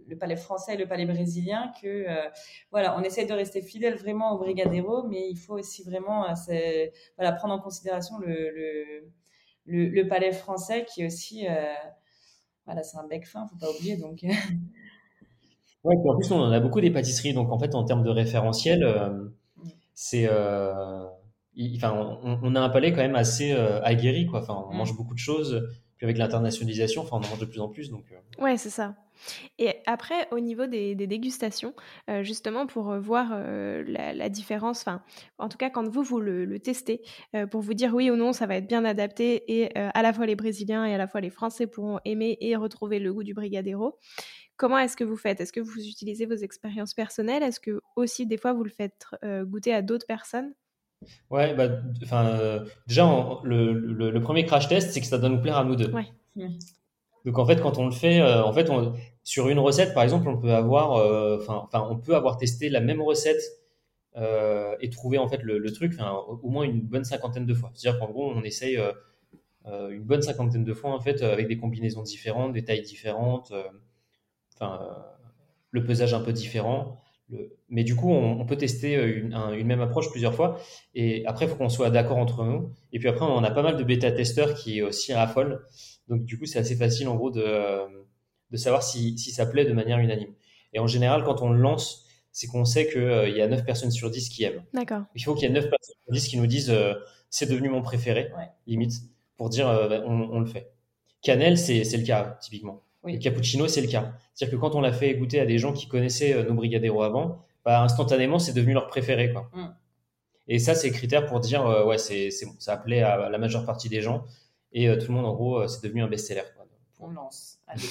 [0.07, 2.28] le palais français et le palais brésilien que euh,
[2.70, 6.86] voilà, on essaie de rester fidèle vraiment au brigadero, mais il faut aussi vraiment euh,
[7.16, 8.51] voilà, prendre en considération le,
[9.64, 11.72] le, le, palais français qui est aussi euh,
[12.66, 14.22] voilà, c'est un bec fin, faut pas oublier donc.
[15.84, 18.84] ouais, en plus on a beaucoup des pâtisseries, donc en fait en termes de référentiel,
[18.84, 19.70] mm.
[19.95, 24.43] c'est enfin, on, a un palais quand même assez aguerri quoi.
[24.43, 24.76] Enfin, on mm.
[24.76, 25.66] mange beaucoup de choses
[26.03, 27.91] avec l'internationalisation, enfin, on en mange de plus en plus.
[27.91, 28.43] Donc, euh.
[28.43, 28.97] Ouais, c'est ça.
[29.59, 31.75] Et après, au niveau des, dégustations,
[32.11, 33.39] euh, justement pour euh, voir
[33.87, 35.03] la, différence, enfin,
[35.39, 37.03] en tout cas quand vous, vous le, testez,
[37.51, 40.27] pour vous dire oui ou non, ça va être bien adapté et à la fois
[40.27, 43.35] les Brésiliens et à la fois les Français pourront aimer et retrouver le goût du
[43.35, 43.99] Brigadero.
[44.57, 45.41] Comment est-ce que vous faites?
[45.41, 47.43] Est-ce que vous utilisez vos expériences personnelles?
[47.43, 50.53] Est-ce que aussi des fois vous le faites goûter à d'autres personnes?
[51.31, 51.69] Ouais, bah,
[52.03, 53.07] enfin, euh, déjà,
[53.43, 55.91] le, le, premier crash test, c'est que ça doit nous plaire à nous deux.
[57.25, 60.03] Donc en fait, quand on le fait, euh, en fait, on, sur une recette, par
[60.03, 63.41] exemple, on peut avoir, euh, enfin, on peut avoir testé la même recette
[64.81, 65.95] et trouver en fait le, le truc,
[66.43, 67.71] au moins une bonne cinquantaine de fois.
[67.75, 68.79] C'est-à-dire qu'en gros, on essaye
[69.65, 73.53] une bonne cinquantaine de fois en fait avec des combinaisons différentes, des tailles différentes,
[74.55, 74.81] enfin,
[75.71, 77.01] le pesage un peu différent.
[77.68, 80.61] Mais du coup, on, peut tester euh, une, même approche plusieurs fois.
[80.95, 82.70] Et après, il faut qu'on soit d'accord entre nous.
[82.93, 85.64] Et puis après, on a pas mal de bêta-testeurs qui aussi raffolent.
[86.09, 87.45] Donc du coup, c'est assez facile en gros de,
[88.51, 90.35] de savoir si, si, ça plaît de manière unanime.
[90.72, 93.64] Et en général, quand on le lance, c'est qu'on sait qu'il euh, y a 9
[93.64, 94.62] personnes sur 10 qui aiment.
[94.72, 95.03] D'accord.
[95.14, 96.95] Il faut qu'il y ait 9 personnes sur 10 qui nous disent euh,
[97.30, 98.30] c'est devenu mon préféré,
[98.66, 98.93] limite,
[99.37, 99.66] pour dire
[100.07, 100.70] on, on, le fait.
[101.22, 102.83] Cannelle, c'est le cas, typiquement.
[103.05, 104.13] Le cappuccino, c'est le cas.
[104.35, 107.03] C'est-à-dire que quand on l'a fait goûter à des gens qui connaissaient euh, nos brigadeiros
[107.03, 109.33] avant, bah, instantanément, c'est devenu leur préféré.
[109.33, 109.51] Quoi.
[109.53, 109.75] Mm.
[110.49, 113.65] Et ça, c'est critère pour dire, euh, ouais, c'est bon, ça plaît à la majeure
[113.65, 114.25] partie des gens.
[114.73, 116.43] Et euh, tout le monde, en gros, c'est devenu un best-seller.
[117.03, 117.59] On lance.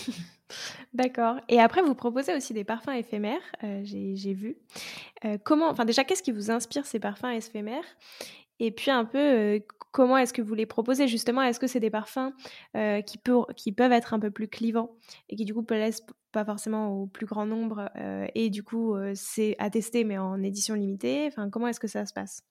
[0.93, 1.37] D'accord.
[1.49, 4.57] Et après, vous proposez aussi des parfums éphémères, euh, j'ai vu.
[5.25, 7.83] Euh, comment, enfin déjà, qu'est-ce qui vous inspire ces parfums éphémères?
[8.59, 9.59] Et puis un peu, euh,
[9.91, 11.07] comment est-ce que vous les proposez?
[11.07, 12.31] Justement Est-ce que c'est des parfums
[12.73, 13.19] qui,
[13.55, 14.91] qui peuvent être un peu plus clivants
[15.29, 17.89] et qui du coup plaisent pas forcément au plus grand nombre
[18.35, 21.27] et du coup c'est à tester mais en édition limitée?
[21.27, 22.43] Enfin, comment est-ce que ça se passe?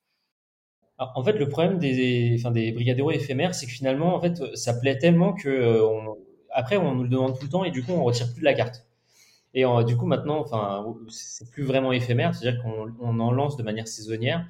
[0.99, 5.32] En fait, le problème des, enfin, éphémères, c'est que finalement, en fait, ça plaît tellement
[5.32, 6.18] que on,
[6.53, 8.45] après, on nous le demande tout le temps et du coup, on retire plus de
[8.45, 8.86] la carte.
[9.55, 13.62] Et euh, du coup, maintenant, enfin, c'est plus vraiment éphémère, c'est-à-dire qu'on en lance de
[13.62, 14.47] manière saisonnière,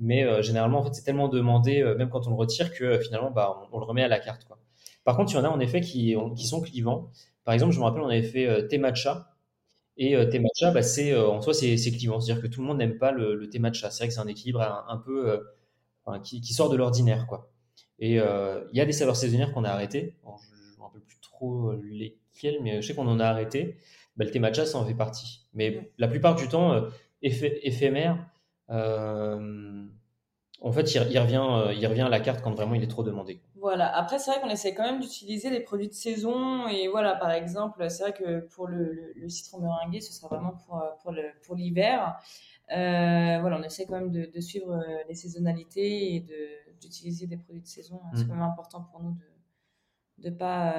[0.00, 2.98] mais euh, généralement, en fait, c'est tellement demandé, euh, même quand on le retire, que
[3.00, 4.44] finalement, bah, on, le remet à la carte.
[4.44, 4.58] Quoi.
[5.04, 7.10] Par contre, il y en a en effet qui, qui sont clivants.
[7.44, 9.28] Par exemple, je me rappelle, on avait fait thé matcha.
[9.96, 12.20] Et thé matcha, bah, c'est, en soi, c'est, clivant.
[12.20, 13.90] C'est-à-dire que tout le monde n'aime pas le, thé matcha.
[13.90, 15.42] C'est vrai que c'est un équilibre un, peu
[16.22, 17.26] qui, qui, sort de l'ordinaire.
[17.26, 17.50] quoi.
[17.98, 20.16] Et il y a des saveurs saisonnières qu'on a arrêtées.
[20.24, 22.20] je ne me rappelle plus trop les
[22.62, 23.76] mais je sais qu'on en a arrêté.
[24.16, 25.46] Bah, le thé matcha, ça en fait partie.
[25.54, 26.88] Mais la plupart du temps, euh,
[27.22, 28.18] éphémère,
[28.70, 29.86] euh,
[30.60, 33.02] en fait, il, revient, euh, il revient à la carte quand vraiment il est trop
[33.02, 33.40] demandé.
[33.56, 33.94] Voilà.
[33.96, 36.68] Après, c'est vrai qu'on essaie quand même d'utiliser des produits de saison.
[36.68, 40.82] Et voilà, par exemple, c'est vrai que pour le, citron meringué, ce sera vraiment pour,
[41.02, 41.14] pour,
[41.44, 42.18] pour l'hiver.
[42.68, 46.26] voilà, on essaie quand même de, suivre les saisonnalités et
[46.80, 48.00] d'utiliser des produits de saison.
[48.14, 48.28] C'est mmh.
[48.28, 49.16] quand même important pour nous
[50.18, 50.74] de ne pas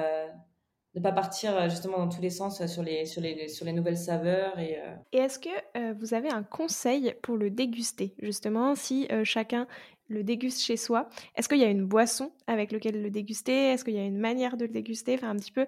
[0.94, 3.64] de pas partir euh, justement dans tous les sens euh, sur les, sur les, sur
[3.64, 4.58] les nouvelles saveurs.
[4.58, 8.14] Et, euh, et est-ce que vous avez un conseil pour le déguster?
[8.18, 9.66] Justement, si chacun
[10.08, 13.72] le déguste chez soi, est-ce qu'il y a une boisson avec laquelle le déguster?
[13.72, 15.14] Est-ce qu'il y a une manière de le déguster?
[15.14, 15.66] Enfin, un petit peu,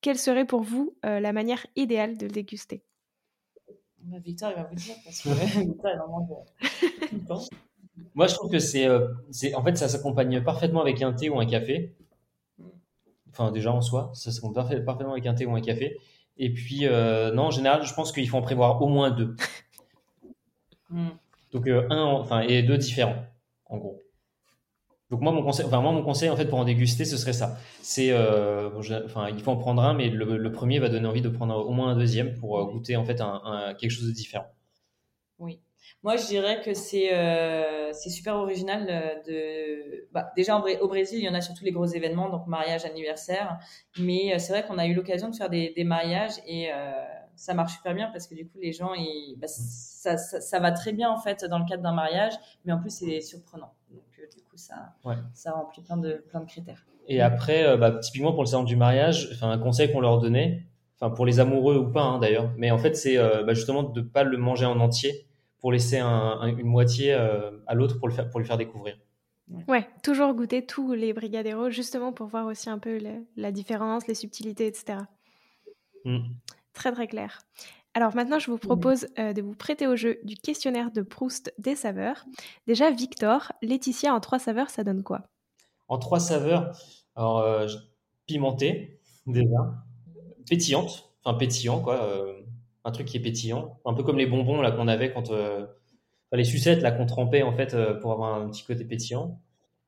[0.00, 2.82] quelle serait pour vous la manière idéale de le déguster?
[4.00, 5.28] Bah, Victor, il va vous dire, parce que
[5.60, 6.28] Victor, il en mange
[7.08, 7.44] tout le temps.
[8.14, 8.86] Moi, je trouve que c'est,
[9.30, 11.94] c'est, en fait, ça s'accompagne parfaitement avec un thé ou un café.
[13.36, 15.98] Enfin, déjà en soi, ça se compte parfaitement avec un thé ou un café.
[16.36, 19.36] Et puis, euh, non, en général, je pense qu'il faut en prévoir au moins deux.
[20.90, 21.08] Hmm.
[21.50, 23.24] Donc, euh, un, enfin, et deux différents,
[23.64, 24.00] en gros.
[25.10, 27.32] Donc, moi, mon conseil, enfin, moi, mon conseil, en fait, pour en déguster, ce serait
[27.32, 27.56] ça.
[27.82, 28.70] C'est, euh,
[29.06, 31.72] enfin, il faut en prendre un, mais le, premier va donner envie de prendre au
[31.72, 34.46] moins un deuxième pour goûter, en fait, un, quelque chose de différent.
[35.38, 35.58] Oui.
[36.04, 40.06] Moi, je dirais que c'est euh, super original euh, de.
[40.12, 42.84] Bah, déjà, au Brésil, il y en a sur tous les gros événements, donc mariage,
[42.84, 43.58] anniversaire.
[43.98, 46.92] Mais euh, c'est vrai qu'on a eu l'occasion de faire des, des mariages et euh,
[47.36, 50.60] ça marche super bien parce que du coup, les gens, ils, bah, ça, ça, ça,
[50.60, 52.34] va très bien en fait dans le cadre d'un mariage,
[52.66, 53.72] mais en plus, c'est surprenant.
[53.90, 54.02] Donc,
[54.36, 54.92] du coup, ça,
[55.32, 56.84] ça remplit plein de, plein de critères.
[57.08, 60.66] Et après, bah, typiquement pour le salon du mariage, un conseil qu'on leur donnait,
[61.00, 63.16] enfin, pour les amoureux ou pas hein, d'ailleurs, mais en fait, c'est
[63.54, 65.26] justement de ne pas le manger en entier
[65.64, 68.98] pour laisser une moitié euh, à l'autre pour, le faire, pour lui faire découvrir.
[69.66, 73.00] Ouais, toujours goûter tous les brigadeiros, justement pour voir aussi un peu
[73.38, 74.98] la différence, les subtilités, etc.
[76.04, 76.18] Mm.
[76.74, 77.40] Très très clair.
[77.94, 81.54] Alors maintenant, je vous propose euh, de vous prêter au jeu du questionnaire de Proust
[81.56, 82.26] des saveurs.
[82.66, 85.22] Déjà, Victor, Laetitia en trois saveurs, ça donne quoi?
[85.88, 86.76] En trois saveurs,
[87.16, 87.66] alors euh,
[88.26, 89.82] pimentée déjà,
[90.46, 92.06] pétillante, enfin pétillant quoi,
[92.84, 95.66] un truc qui est pétillant, un peu comme les bonbons là qu'on avait quand euh,
[96.32, 99.40] les sucettes là qu'on trempait en fait euh, pour avoir un petit côté pétillant.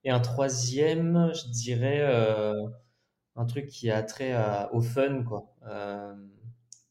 [0.05, 2.55] Et un troisième, je dirais euh,
[3.35, 4.35] un truc qui a trait
[4.73, 5.53] au fun quoi.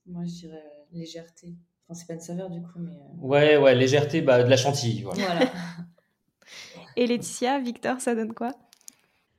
[0.06, 1.56] Moi je dirais légèreté.
[1.88, 2.98] Enfin c'est pas une saveur du coup mais.
[3.20, 5.02] Ouais ouais légèreté bah de la chantilly.
[5.02, 5.40] Voilà.
[6.98, 8.54] Et Laetitia, Victor, ça donne quoi?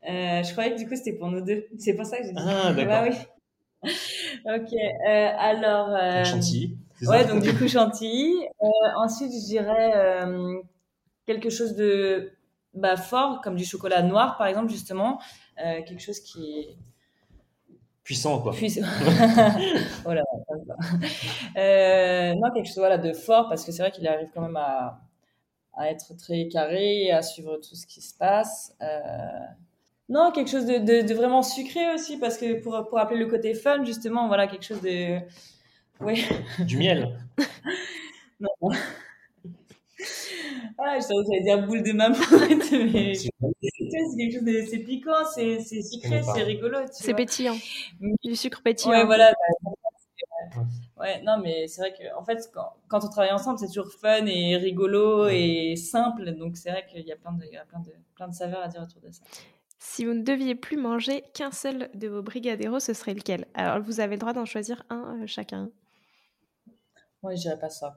[0.03, 1.67] Je croyais que du coup c'était pour nous deux.
[1.79, 2.39] C'est pour ça que j'ai dit.
[2.39, 3.05] Ah d'accord.
[3.05, 3.91] Bah, oui.
[4.47, 5.88] Ok, euh, alors.
[5.90, 6.76] Euh, chantilly.
[7.03, 8.47] Ouais, donc du coup chantilly.
[8.62, 8.66] Euh,
[8.97, 10.61] ensuite, je dirais euh,
[11.26, 12.32] quelque chose de
[12.74, 15.20] bah, fort, comme du chocolat noir, par exemple, justement.
[15.57, 16.76] quelque chose qui est
[18.05, 18.53] puissant quoi.
[18.53, 18.82] Puissant.
[20.05, 20.22] voilà.
[22.34, 25.01] non, quelque chose voilà, de fort parce que c'est vrai qu'il arrive quand même à,
[25.74, 28.76] à, être très carré, à suivre tout ce qui se passe.
[30.09, 33.54] Non, quelque chose de, de, vraiment sucré aussi, parce que pour, pour appeler le côté
[33.54, 35.18] fun, justement, voilà, quelque chose de.
[36.00, 36.24] Oui.
[36.61, 37.18] Du miel.
[38.40, 38.50] non.
[40.78, 42.16] Ah, je savais que dire boule de maman,
[42.92, 43.30] mais c'est
[44.16, 44.64] quelque chose de.
[44.70, 46.78] C'est piquant, c'est sucré, c'est rigolo.
[46.92, 47.57] C'est pétillant.
[48.22, 48.92] Du sucre pétillant.
[48.92, 49.32] Ouais, voilà.
[50.96, 53.90] Ouais, non, mais c'est vrai que en fait, quand, quand on travaille ensemble, c'est toujours
[53.92, 56.32] fun et rigolo et simple.
[56.32, 58.34] Donc, c'est vrai qu'il y a plein de, il y a plein de, plein de
[58.34, 59.22] saveurs à dire autour de ça.
[59.79, 63.47] Si vous ne deviez plus manger qu'un seul de vos brigadeiros, ce serait lequel?
[63.55, 65.70] Alors, vous avez le droit d'en choisir un euh, chacun.
[67.22, 67.95] Moi, je dirais pas ça.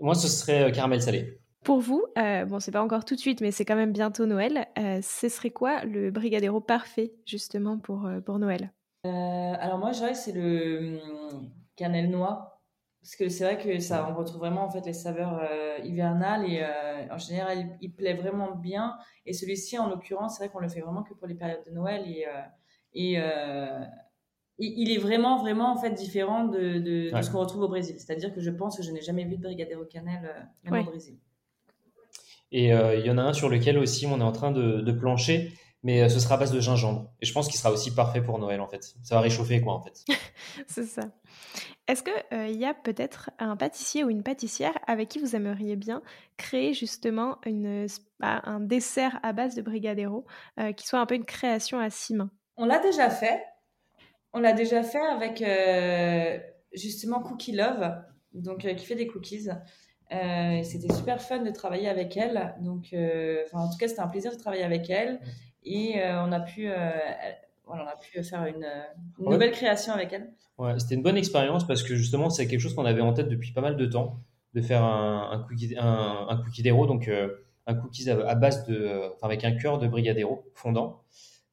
[0.00, 1.38] Moi, ce serait euh, caramel salé.
[1.64, 4.26] Pour vous, euh, bon, c'est pas encore tout de suite, mais c'est quand même bientôt
[4.26, 4.66] Noël.
[4.76, 8.72] ce serait quoi le brigadeiro parfait, justement, pour, pour Noël?
[9.04, 12.51] Alors moi, je dirais que c'est le hum, cannelle noix.
[13.02, 15.42] Parce que c'est vrai que ça, on retrouve vraiment en fait les saveurs
[15.82, 16.64] hivernales et
[17.10, 18.96] en général, il, plaît vraiment bien.
[19.26, 21.72] Et celui-ci, en l'occurrence, c'est vrai qu'on le fait vraiment que pour les périodes de
[21.72, 22.26] Noël et,
[22.94, 23.18] et
[24.58, 27.96] il est vraiment, vraiment en fait différent de, de, ce qu'on retrouve au Brésil.
[27.98, 30.90] C'est-à-dire que je pense que je n'ai jamais vu de brigadeiro cannelle euh, même au
[30.90, 31.18] Brésil.
[32.50, 34.80] Et euh, il y en a un sur lequel aussi on est en train de,
[34.80, 35.52] de plancher,
[35.82, 37.10] mais euh, ce sera à base de gingembre.
[37.20, 38.94] Et je pense qu'il sera aussi parfait pour Noël en fait.
[39.02, 40.04] Ça va réchauffer quoi en fait.
[40.66, 41.02] C'est ça.
[41.88, 46.00] Est-ce qu'il y a peut-être un pâtissier ou une pâtissière avec qui vous aimeriez bien
[46.36, 47.86] créer justement une,
[48.20, 50.24] bah, un dessert à base de brigadeiro
[50.76, 52.30] qui soit un peu une création à six mains?
[52.56, 53.42] On l'a déjà fait.
[54.34, 56.38] On l'a déjà fait avec euh,
[56.72, 57.94] justement Cookie Love,
[58.32, 59.48] donc euh, qui fait des cookies.
[60.12, 62.54] Euh, c'était super fun de travailler avec elle.
[62.60, 62.94] Donc,
[63.52, 65.20] en tout cas, c'était un plaisir de travailler avec elle.
[65.64, 66.68] Et on a pu,
[67.66, 68.66] on a pu faire une,
[69.18, 70.32] nouvelle création avec elle.
[70.58, 73.28] Ouais, c'était une bonne expérience parce que justement, c'est quelque chose qu'on avait en tête
[73.28, 74.20] depuis pas mal de temps,
[74.54, 77.08] de faire un, un cookie, un, un cookie donc
[77.66, 81.02] un cookies à, base de, enfin, avec un cœur de brigadero fondant.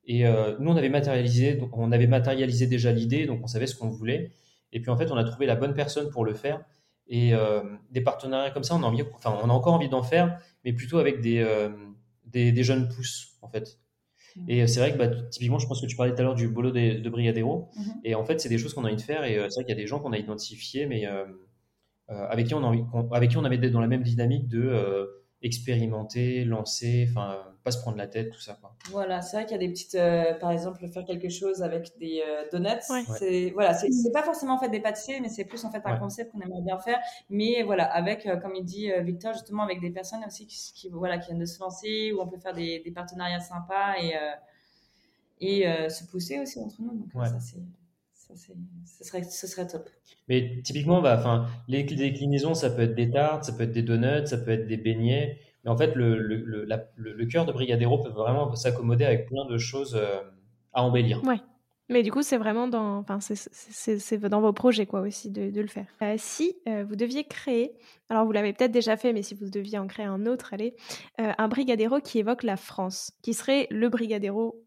[0.05, 3.75] Et euh, nous, on avait matérialisé, on avait matérialisé déjà l'idée, donc on savait ce
[3.75, 4.31] qu'on voulait.
[4.71, 6.61] Et puis en fait, on a trouvé la bonne personne pour le faire.
[7.07, 10.03] Et euh, des partenariats comme ça, on a, envie, enfin, on a encore envie d'en
[10.03, 11.69] faire, mais plutôt avec des, euh,
[12.25, 13.79] des, jeunes pousses, en fait.
[14.47, 16.47] Et c'est vrai que bah, typiquement, je pense que tu parlais tout à l'heure du
[16.47, 17.69] bolo de, de Brigadero.
[17.75, 17.81] Mmh.
[18.03, 19.23] Et en fait, c'est des choses qu'on a envie de faire.
[19.25, 21.05] Et c'est vrai qu'il y a des gens qu'on a identifiés, mais
[22.07, 25.09] avec, qui on a envie, avec qui on avait d'être dans la même dynamique de
[25.41, 28.57] expérimenter, lancer, enfin, pas se prendre la tête, tout ça.
[28.59, 28.75] Quoi.
[28.89, 31.97] Voilà, c'est vrai qu'il y a des petites, euh, par exemple, faire quelque chose avec
[31.97, 32.81] des euh, donuts.
[33.17, 35.97] C'est voilà, c'est pas forcément en fait des pâtissiers, mais c'est plus en fait un
[35.97, 36.99] concept qu'on aimerait bien faire.
[37.29, 41.17] Mais voilà, avec, euh, comme il dit Victor, justement, avec des personnes aussi qui, voilà,
[41.17, 44.13] qui viennent de se lancer, où on peut faire des, des partenariats sympas et
[45.41, 47.07] et se pousser aussi entre nous.
[47.13, 47.61] Donc ça c'est
[48.35, 49.89] ce serait, ce serait top.
[50.27, 53.81] Mais typiquement, bah, enfin, les déclinaisons, ça peut être des tartes, ça peut être des
[53.81, 55.39] donuts, ça peut être des beignets.
[55.63, 56.65] Mais en fait, le, le, le,
[56.95, 60.21] le cœur de Brigadero peut vraiment s'accommoder avec plein de choses euh,
[60.73, 61.23] à embellir.
[61.23, 61.39] Ouais.
[61.91, 65.59] Mais du coup, c'est vraiment dans, enfin, c'est dans vos projets quoi aussi de, de
[65.59, 65.87] le faire.
[66.03, 67.73] Euh, si euh, vous deviez créer,
[68.09, 70.75] alors vous l'avez peut-être déjà fait, mais si vous deviez en créer un autre, allez,
[71.17, 74.63] un brigadero qui évoque la France, qui serait le brigadero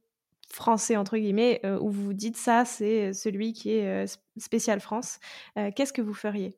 [0.55, 4.81] français entre guillemets, euh, où vous vous dites ça, c'est celui qui est euh, spécial
[4.81, 5.19] France.
[5.59, 6.57] Euh, qu'est-ce que vous feriez?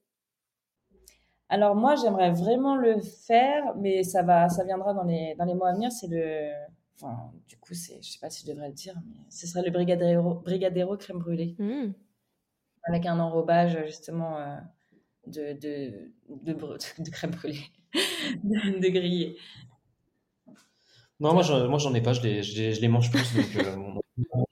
[1.49, 5.55] Alors moi, j'aimerais vraiment le faire, mais ça va, ça viendra dans les dans les
[5.55, 5.92] mois à venir.
[5.92, 6.51] C'est le,
[6.97, 9.62] enfin, du coup, c'est, je sais pas si je devrais le dire, mais ce serait
[9.62, 11.92] le brigadero, brigadero crème brûlée, mmh.
[12.84, 14.38] avec un enrobage justement
[15.26, 16.11] de de,
[16.42, 16.53] de,
[17.05, 17.61] de, crème brûlée,
[18.42, 19.36] de, de grillé.
[21.25, 23.25] Non, moi, j'en ai pas, je les, je les, mange plus.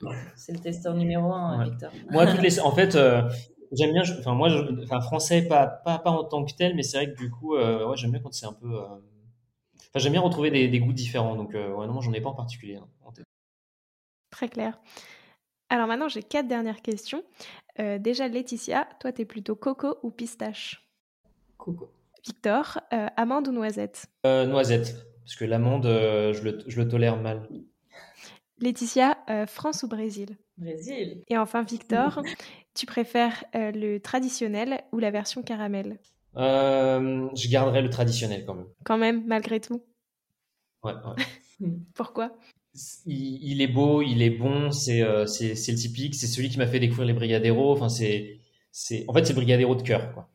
[0.05, 1.93] Euh, c'est le testeur numéro un, Victor.
[2.11, 3.23] Moi, toutes les, en fait, euh,
[3.71, 4.49] j'aime bien, enfin, moi,
[4.83, 7.55] enfin, français, pas, pas, pas en tant que tel, mais c'est vrai que du coup,
[7.55, 8.77] euh, ouais, j'aime bien quand c'est un peu.
[8.77, 11.37] Enfin, j'aime bien retrouver des, des, goûts différents.
[11.37, 13.25] Donc, ouais, non, j'en ai pas en particulier hein, en tête.
[14.31, 14.81] Très clair.
[15.69, 17.23] Alors maintenant, j'ai quatre dernières questions.
[17.79, 20.91] déjà, Laetitia, toi, t'es plutôt coco ou pistache?
[21.57, 21.93] Coco.
[22.27, 24.07] Victor, amande ou noisette?
[24.25, 25.12] Noisette.
[25.25, 27.49] Parce que l'amande, euh, je, le, je, le, tolère mal.
[28.59, 30.37] Laetitia, euh, France ou Brésil?
[30.57, 31.23] Brésil.
[31.29, 32.23] Et enfin, Victor,
[32.75, 35.99] tu préfères euh, le traditionnel ou la version caramel?
[36.35, 38.69] Je garderai le traditionnel quand même.
[38.85, 39.83] Quand même, malgré tout?
[40.83, 41.69] Ouais, ouais.
[41.95, 42.37] Pourquoi?
[43.05, 46.67] Il, il, est beau, il est bon, c'est c'est le typique, c'est celui qui m'a
[46.67, 47.73] fait découvrir les brigadeiros.
[47.73, 48.41] Enfin, c'est,
[49.07, 50.32] en fait, c'est le brigadeiro de cœur, quoi.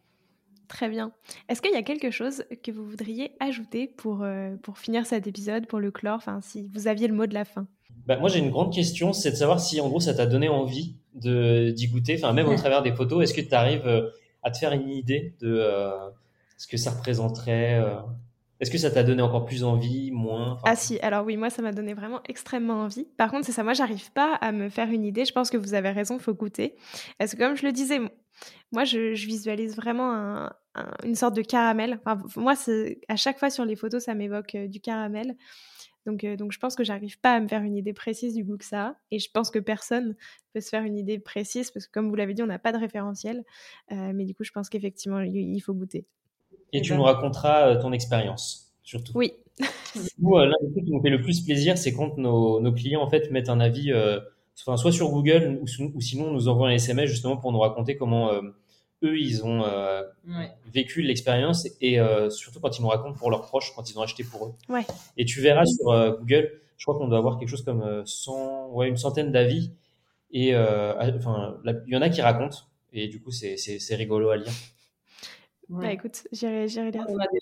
[0.68, 1.11] Très bien.
[1.47, 5.28] Est-ce qu'il y a quelque chose que vous voudriez ajouter pour, euh, pour finir cet
[5.28, 7.68] épisode, pour le clore, enfin, si vous aviez le mot de la fin?
[8.05, 10.49] Bah, Moi, j'ai une grande question, c'est de savoir si, en gros, ça t'a donné
[10.49, 13.24] envie d'y goûter, enfin, même au travers des photos.
[13.24, 14.09] Est-ce que tu arrives euh,
[14.43, 15.91] à te faire une idée de euh,
[16.57, 17.84] ce que ça représenterait
[18.59, 21.61] Est-ce que ça t'a donné encore plus envie, moins Ah si, alors oui, moi, ça
[21.61, 23.05] m'a donné vraiment extrêmement envie.
[23.17, 25.25] Par contre, c'est ça, moi, j'arrive pas à me faire une idée.
[25.25, 26.75] Je pense que vous avez raison, faut goûter.
[27.19, 27.99] Est-ce que, comme je le disais,
[28.71, 30.49] moi, je, visualise vraiment
[31.03, 31.99] une sorte de caramel.
[32.35, 32.53] Moi,
[33.07, 35.35] à chaque fois sur les photos, ça m'évoque euh, du caramel.
[36.05, 38.43] Donc, euh, donc, je pense que j'arrive pas à me faire une idée précise du
[38.43, 38.95] goût que ça a.
[39.11, 40.15] Et je pense que personne
[40.53, 42.71] peut se faire une idée précise parce que, comme vous l'avez dit, on n'a pas
[42.71, 43.43] de référentiel.
[43.91, 46.05] Euh, mais du coup, je pense qu'effectivement, il faut goûter.
[46.74, 49.13] Et, tu nous raconteras ton expérience, surtout.
[49.15, 49.34] Oui.
[50.20, 53.01] nous, l'un des trucs qui nous fait le plus plaisir, c'est quand nos, nos, clients
[53.01, 53.91] en fait mettent un avis
[54.76, 58.41] soit sur Google ou, sinon nous envoient un SMS justement pour nous raconter comment euh,
[59.03, 60.03] eux ils ont euh,
[60.74, 64.01] vécu l'expérience et euh, surtout quand ils nous racontent pour leurs proches quand ils ont
[64.01, 64.53] acheté pour eux.
[64.70, 64.86] Ouais.
[65.15, 68.89] Et tu verras sur Google, je crois qu'on doit avoir quelque chose comme 100, ouais,
[68.89, 69.72] une centaine d'avis
[70.32, 72.57] Et enfin, il y en a qui racontent,
[72.91, 74.51] et du coup, c'est rigolo à lire.
[75.70, 77.05] Bah écoute, j'irai lire.
[77.09, 77.39] On a des,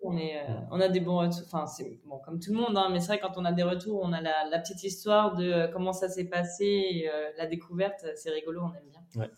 [0.00, 1.42] on, est, on a des bons retours.
[1.44, 3.62] Enfin, c'est bon, comme tout le monde, hein, mais c'est vrai, quand on a des
[3.62, 8.06] retours, on a la, la petite histoire de comment ça s'est passé, et, la découverte,
[8.16, 9.22] c'est rigolo, on aime bien.
[9.22, 9.30] Ouais.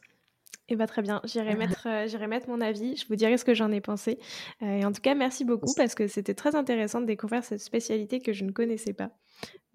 [0.73, 3.55] Eh bah, très bien, j'irai mettre, euh, mettre mon avis, je vous dirai ce que
[3.55, 4.19] j'en ai pensé.
[4.63, 7.61] Euh, et en tout cas, merci beaucoup parce que c'était très intéressant de découvrir cette
[7.61, 9.11] spécialité que je ne connaissais pas.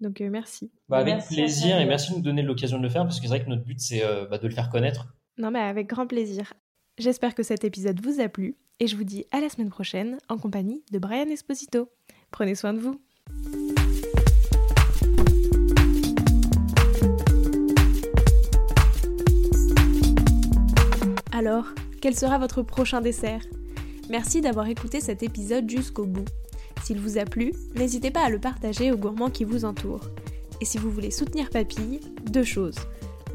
[0.00, 0.72] Donc euh, merci.
[0.88, 3.28] Bah, avec plaisir et merci de nous donner l'occasion de le faire parce que c'est
[3.28, 5.06] vrai que notre but c'est bah, de le faire connaître.
[5.38, 6.54] Non mais avec grand plaisir.
[6.98, 10.16] J'espère que cet épisode vous a plu et je vous dis à la semaine prochaine
[10.30, 11.90] en compagnie de Brian Esposito.
[12.30, 12.98] Prenez soin de vous.
[21.32, 21.66] Alors,
[22.00, 23.42] quel sera votre prochain dessert?
[24.08, 26.24] Merci d'avoir écouté cet épisode jusqu'au bout.
[26.82, 30.08] S'il vous a plu, n'hésitez pas à le partager aux gourmands qui vous entourent.
[30.62, 32.78] Et si vous voulez soutenir Papille, deux choses.